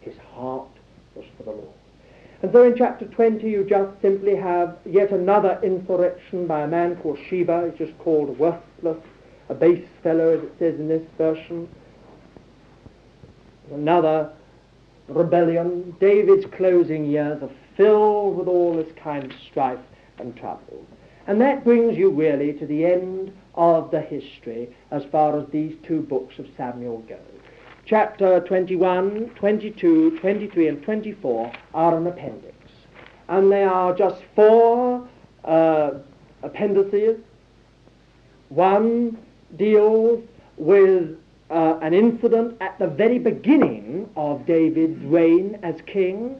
[0.00, 0.14] his.
[0.14, 0.68] His heart
[1.14, 1.74] was for the Lord.
[2.42, 6.96] And so in chapter 20 you just simply have yet another insurrection by a man
[6.96, 7.70] called Sheba.
[7.70, 8.98] He's just called worthless,
[9.48, 11.68] a base fellow as it says in this version.
[13.70, 14.32] Another
[15.08, 15.94] rebellion.
[16.00, 19.78] David's closing years are filled with all this kind of strife
[20.20, 20.84] and trouble.
[21.26, 25.76] And that brings you really to the end of the history as far as these
[25.82, 27.18] two books of Samuel go
[27.90, 32.54] chapter 21, 22, 23, and 24 are an appendix.
[33.28, 35.08] And they are just four
[35.44, 35.90] uh,
[36.44, 37.18] appendices
[38.48, 39.18] One
[39.56, 40.22] deals
[40.56, 41.16] with
[41.50, 46.36] uh, an incident at the very beginning of David's reign as king,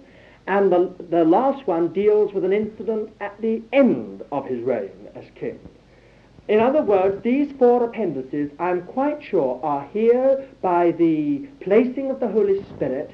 [0.51, 5.09] and the, the last one deals with an incident at the end of his reign
[5.15, 5.61] as king.
[6.49, 12.19] In other words, these four appendices, I'm quite sure, are here by the placing of
[12.19, 13.13] the Holy Spirit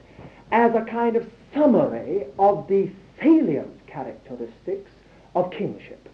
[0.50, 2.88] as a kind of summary of the
[3.20, 4.90] salient characteristics
[5.34, 6.08] of kingship.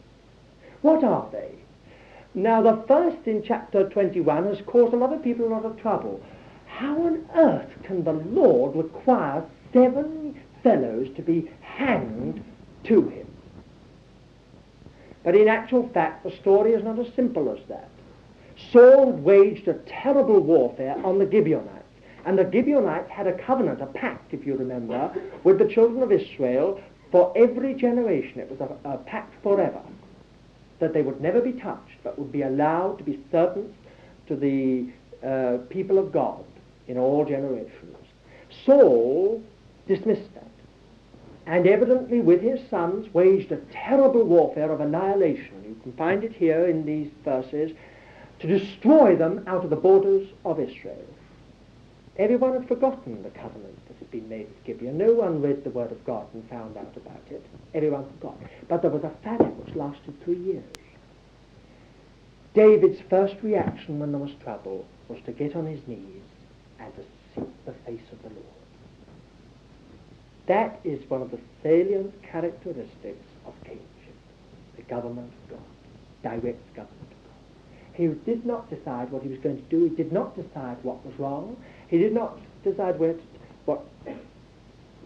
[0.81, 1.53] What are they?
[2.35, 5.81] Now, the first in chapter 21 has caused a lot of people a lot of
[5.81, 6.21] trouble.
[6.67, 12.43] How on earth can the Lord require seven fellows to be hanged
[12.85, 13.27] to him?
[15.25, 17.89] But in actual fact, the story is not as simple as that.
[18.71, 21.79] Saul waged a terrible warfare on the Gibeonites.
[22.25, 25.13] And the Gibeonites had a covenant, a pact, if you remember,
[25.45, 28.41] with the children of Israel for every generation.
[28.41, 29.83] It was a, a pact forever
[30.79, 33.77] that they would never be touched, but would be allowed to be servants
[34.27, 34.87] to the
[35.27, 36.45] uh, people of God
[36.89, 37.97] in all generations.
[38.67, 39.43] Saul
[39.87, 40.42] dismissed that,
[41.47, 45.63] and evidently with his sons waged a terrible warfare of annihilation.
[45.65, 47.73] You can find it here in these verses
[48.41, 51.07] to destroy them out of the borders of Israel.
[52.19, 54.99] Everyone had forgotten the covenant that had been made with Gibeon.
[54.99, 57.45] No one read the word of God and found out about it.
[57.75, 58.37] Everyone forgot.
[58.69, 60.65] But there was a famine which lasted three years.
[62.55, 66.23] David's first reaction when there was trouble was to get on his knees
[66.79, 67.03] and to
[67.35, 68.52] seek the face of the Lord.
[70.47, 74.17] That is one of the salient characteristics of kingship,
[74.77, 77.95] the government of God, direct government of God.
[77.95, 79.85] He did not decide what he was going to do.
[79.85, 81.57] He did not decide what was wrong.
[81.89, 83.23] He did not decide where to,
[83.67, 83.85] what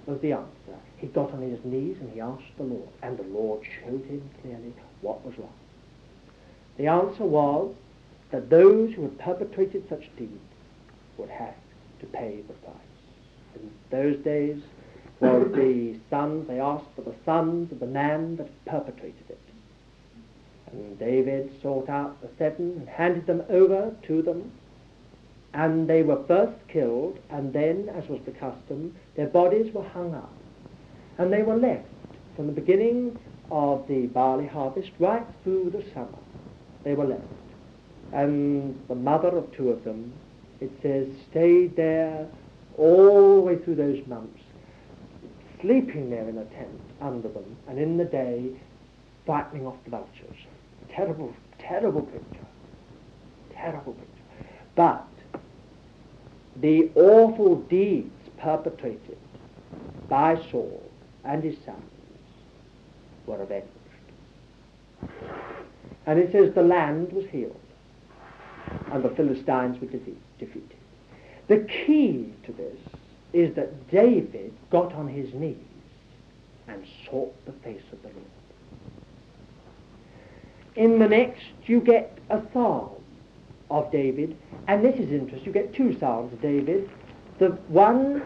[0.07, 0.79] was the answer.
[0.97, 4.31] He got on his knees and he asked the Lord, and the Lord showed him
[4.41, 4.73] clearly
[5.03, 5.53] what was wrong.
[6.79, 7.75] The answer was
[8.31, 10.33] that those who had perpetrated such deeds
[11.19, 11.55] would have
[12.01, 12.77] to pay the price.
[13.55, 14.63] In those days,
[15.21, 19.41] was the sons, they asked for the sons of the man that perpetrated it.
[20.73, 24.53] And David sought out the seven and handed them over to them.
[25.55, 30.15] And they were first killed, and then, as was the custom, their bodies were hung
[30.15, 30.33] up.
[31.19, 31.87] And they were left
[32.35, 33.19] from the beginning
[33.51, 36.19] of the barley harvest right through the summer.
[36.85, 37.23] They were left.
[38.13, 40.13] And the mother of two of them,
[40.61, 42.27] it says, stayed there
[42.77, 44.36] all the way through those months,
[45.61, 48.51] sleeping there in a tent under them, and in the day,
[49.25, 50.37] frightening off the vultures.
[50.91, 52.47] Terrible, terrible picture.
[53.53, 54.53] Terrible picture.
[54.75, 55.07] But
[56.61, 59.19] the awful deeds perpetrated
[60.09, 60.83] by Saul
[61.25, 61.83] and his sons
[63.27, 63.67] were avenged.
[66.07, 67.61] And it says the land was healed
[68.93, 70.77] and the Philistines were defeated.
[71.49, 72.79] The key to this
[73.37, 75.57] is that David got on his knees
[76.69, 78.25] and sought the face of the Lord.
[80.75, 82.91] In the next, you get a psalm
[83.71, 84.37] of David,
[84.69, 85.45] and this is interesting.
[85.45, 86.89] You get two psalms of David.
[87.39, 88.23] The one,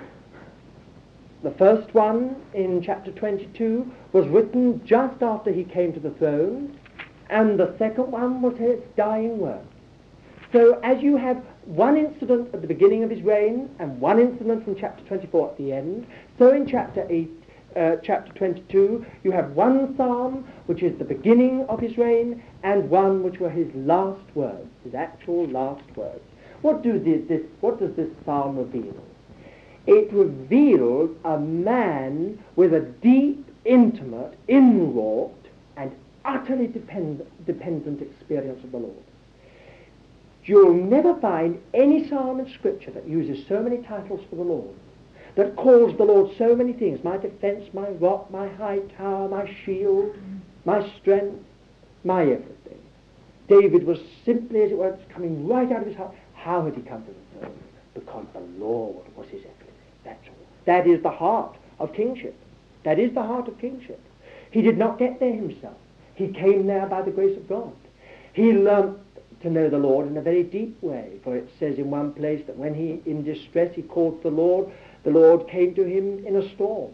[1.43, 6.79] the first one in chapter 22, was written just after he came to the throne,
[7.31, 9.70] and the second one was his dying words.
[10.53, 14.65] So as you have one incident at the beginning of his reign and one incident
[14.65, 16.07] from chapter 24 at the end,
[16.39, 17.31] so in chapter 8,
[17.77, 22.91] uh, chapter 22, you have one psalm which is the beginning of his reign and
[22.91, 26.21] one which were his last words, his actual last words.
[26.63, 28.97] What, do this, what does this psalm reveal?
[29.87, 35.33] It reveals a man with a deep, intimate, inwrought,
[35.77, 35.93] and
[36.25, 39.05] utterly depend, dependent experience of the Lord.
[40.45, 44.74] You'll never find any psalm in Scripture that uses so many titles for the Lord,
[45.36, 49.55] that calls the Lord so many things my defense, my rock, my high tower, my
[49.64, 50.16] shield,
[50.64, 51.45] my strength,
[52.05, 52.78] my everything.
[53.49, 56.14] David was simply, as it were, coming right out of his heart.
[56.34, 57.59] How had he come to the throne?
[57.95, 59.74] Because the Lord was his everything.
[60.05, 60.47] That's all.
[60.66, 62.34] That is the heart of kingship.
[62.84, 64.01] That is the heart of kingship.
[64.51, 65.76] He did not get there himself.
[66.14, 67.72] He came there by the grace of God.
[68.32, 68.99] He learnt
[69.43, 72.43] to know the Lord in a very deep way, for it says in one place
[72.47, 74.70] that when he, in distress, he called the Lord,
[75.05, 76.93] the Lord came to him in a storm,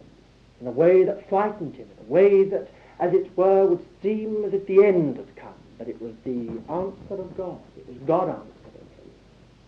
[0.61, 2.69] in a way that frightened him, in a way that,
[2.99, 5.53] as it were, would seem as if the end had come.
[5.77, 7.59] But it was the answer of God.
[7.77, 9.11] It was God answering him.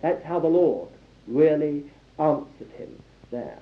[0.01, 0.89] That's how the Lord
[1.27, 1.84] really
[2.17, 3.61] answered him there.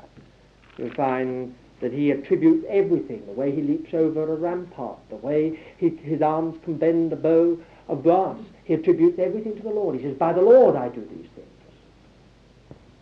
[0.78, 5.60] You find that he attributes everything, the way he leaps over a rampart, the way
[5.78, 7.58] he, his arms can bend a bow
[7.88, 8.38] of brass.
[8.68, 9.96] He attributes everything to the Lord.
[9.96, 11.48] He says, By the Lord I do these things.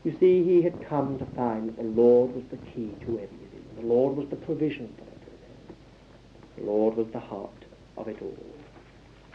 [0.04, 3.66] You see, he had come to find that the Lord was the key to everything.
[3.76, 5.56] The Lord was the provision for everything.
[6.58, 7.66] The Lord was the heart
[7.98, 8.38] of it all.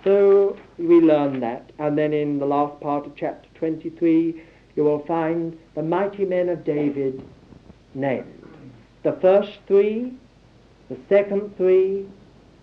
[0.05, 1.73] So we learn that.
[1.81, 4.41] And then in the last part of chapter 23,
[4.77, 7.25] you will find the mighty men of David
[7.93, 8.45] named.
[9.03, 10.13] The first three,
[10.89, 12.07] the second three,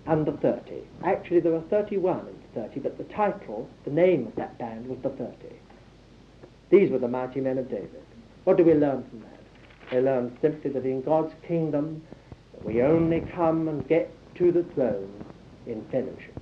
[0.06, 0.84] and the 30.
[1.04, 4.98] Actually, there are 31 in 30, but the title, the name of that band was
[5.04, 5.34] the 30.
[6.72, 8.04] These were the mighty men of David.
[8.46, 9.96] What do we learn from that?
[9.96, 12.02] We learn simply that in God's kingdom,
[12.64, 15.24] we only come and get to the throne
[15.68, 16.40] in fellowship.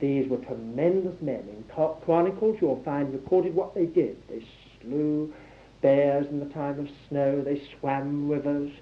[0.00, 1.46] These were tremendous men.
[1.48, 1.64] In
[2.04, 4.16] Chronicles, you'll find recorded what they did.
[4.28, 4.44] They
[4.80, 5.32] slew
[5.80, 7.40] bears in the time of snow.
[7.40, 8.72] They swam rivers.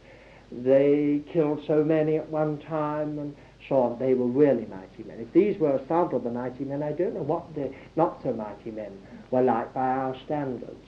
[0.50, 3.36] They killed so many at one time and
[3.68, 3.96] so.
[3.98, 5.20] They were really mighty men.
[5.20, 8.20] If these were a sample of the mighty men, I don't know what the not
[8.22, 8.98] so mighty men
[9.30, 10.86] were like by our standards.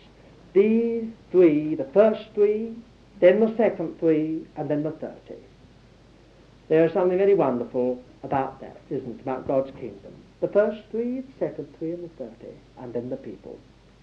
[0.52, 2.76] These three, the first three,
[3.20, 5.40] then the second three, and then the thirty.
[6.68, 10.14] There is something very wonderful about that, isn't it, about God's kingdom.
[10.40, 13.58] The first three, the second three, and the thirty, and then the people.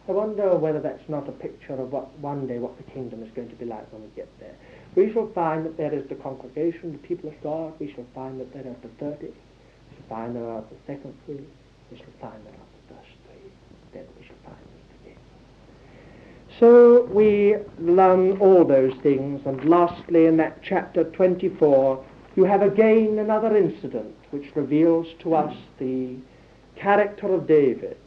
[0.07, 3.31] I wonder whether that's not a picture of what one day what the kingdom is
[3.31, 4.55] going to be like when we get there.
[4.97, 7.73] We shall find that there is the congregation, the people of God.
[7.79, 9.27] We shall find that there are the thirty.
[9.27, 11.45] We shall find there are the second three.
[11.91, 13.51] We shall find there are the first three.
[13.93, 15.19] Then we shall find the king.
[16.59, 22.03] So we learn all those things, and lastly, in that chapter 24,
[22.35, 26.15] you have again another incident which reveals to us the
[26.75, 27.97] character of David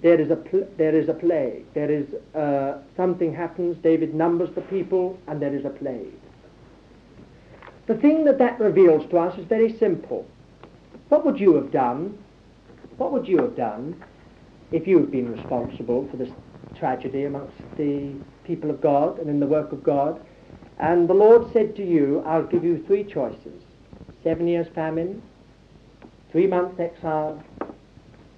[0.00, 0.38] there is a
[0.76, 1.64] there is a plague.
[1.74, 3.76] There is uh, something happens.
[3.82, 6.14] David numbers the people, and there is a plague.
[7.86, 10.26] The thing that that reveals to us is very simple.
[11.08, 12.16] What would you have done?
[12.96, 14.04] What would you have done
[14.70, 16.30] if you had been responsible for this
[16.78, 18.12] tragedy amongst the
[18.44, 20.24] people of God and in the work of God?
[20.78, 23.62] And the Lord said to you, I'll give you three choices.
[24.22, 25.22] Seven years famine,
[26.30, 27.42] three months exile,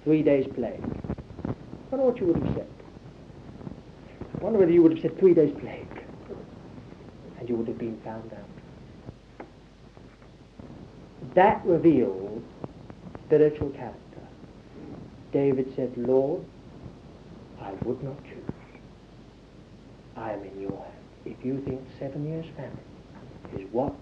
[0.03, 0.81] three days plague.
[1.91, 2.67] Wonder what you would have said.
[4.33, 6.05] I wonder whether you would have said three days plague
[7.37, 9.45] and you would have been found out.
[11.35, 12.41] That reveals
[13.25, 13.97] spiritual character.
[15.33, 16.45] David said, Lord,
[17.59, 18.37] I would not choose.
[20.15, 20.87] I am in your hands.
[21.25, 22.77] If you think seven years famine
[23.55, 23.95] is what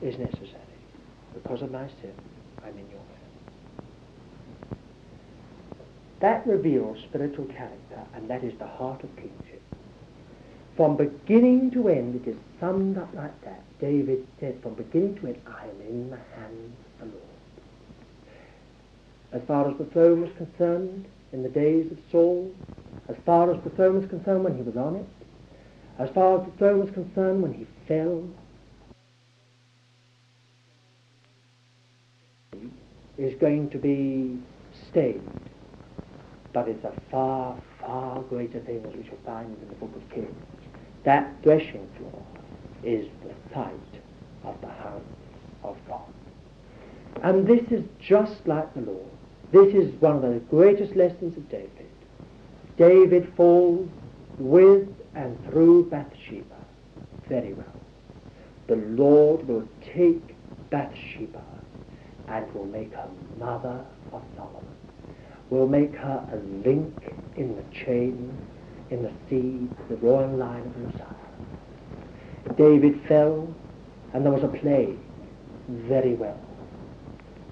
[0.00, 0.60] is necessary
[1.34, 2.14] because of my sin,
[2.64, 3.11] I'm in your hands.
[6.22, 9.60] That reveals spiritual character, and that is the heart of kingship.
[10.76, 13.60] From beginning to end, it is summed up like that.
[13.80, 17.26] David said, from beginning to end, I am in the hands of the Lord.
[19.32, 22.54] As far as the throne was concerned, in the days of Saul,
[23.08, 25.06] as far as the throne was concerned when he was on it,
[25.98, 28.22] as far as the throne was concerned when he fell,
[33.18, 34.38] is going to be
[34.88, 35.50] stained
[36.52, 40.08] but it's a far, far greater thing as we shall find in the book of
[40.14, 40.28] Kings.
[41.04, 42.22] That threshing floor
[42.82, 43.72] is the sight
[44.44, 45.04] of the hand
[45.64, 46.00] of God.
[47.22, 49.10] And this is just like the Lord.
[49.52, 51.90] This is one of the greatest lessons of David.
[52.76, 53.88] David falls
[54.38, 56.56] with and through Bathsheba
[57.28, 57.66] very well.
[58.66, 60.34] The Lord will take
[60.70, 61.42] Bathsheba
[62.28, 64.62] and will make her mother of Solomon
[65.52, 68.34] will make her a link in the chain,
[68.88, 72.56] in the seed, the royal line of Messiah.
[72.56, 73.54] David fell,
[74.14, 74.98] and there was a plague.
[75.68, 76.40] Very well.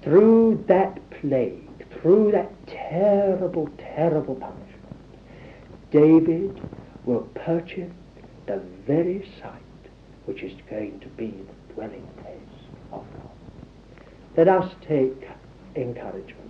[0.01, 4.97] Through that plague, through that terrible, terrible punishment,
[5.91, 6.59] David
[7.05, 7.93] will purchase
[8.47, 9.61] the very site
[10.25, 13.29] which is going to be the dwelling place of God.
[14.35, 15.27] Let us take
[15.75, 16.40] encouragement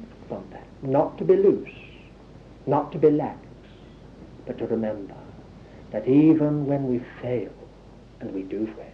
[0.51, 0.65] that.
[0.81, 1.69] Not to be loose,
[2.65, 3.37] not to be lax,
[4.45, 5.15] but to remember
[5.91, 7.51] that even when we fail,
[8.19, 8.85] and we do fail,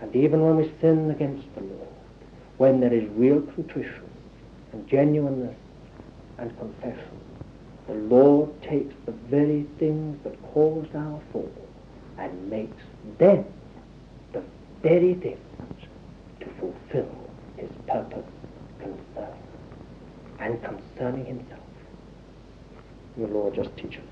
[0.00, 1.88] and even when we sin against the Lord,
[2.56, 4.08] when there is real contrition
[4.72, 5.56] and genuineness
[6.38, 7.20] and confession,
[7.86, 11.52] the Lord takes the very things that caused our fall
[12.18, 12.82] and makes
[13.18, 13.44] them
[14.32, 14.42] the
[14.82, 15.38] very things
[16.40, 18.24] to fulfill his purpose
[18.78, 19.39] concerning
[20.40, 21.60] and concerning himself.
[23.16, 24.04] The Lord just teach us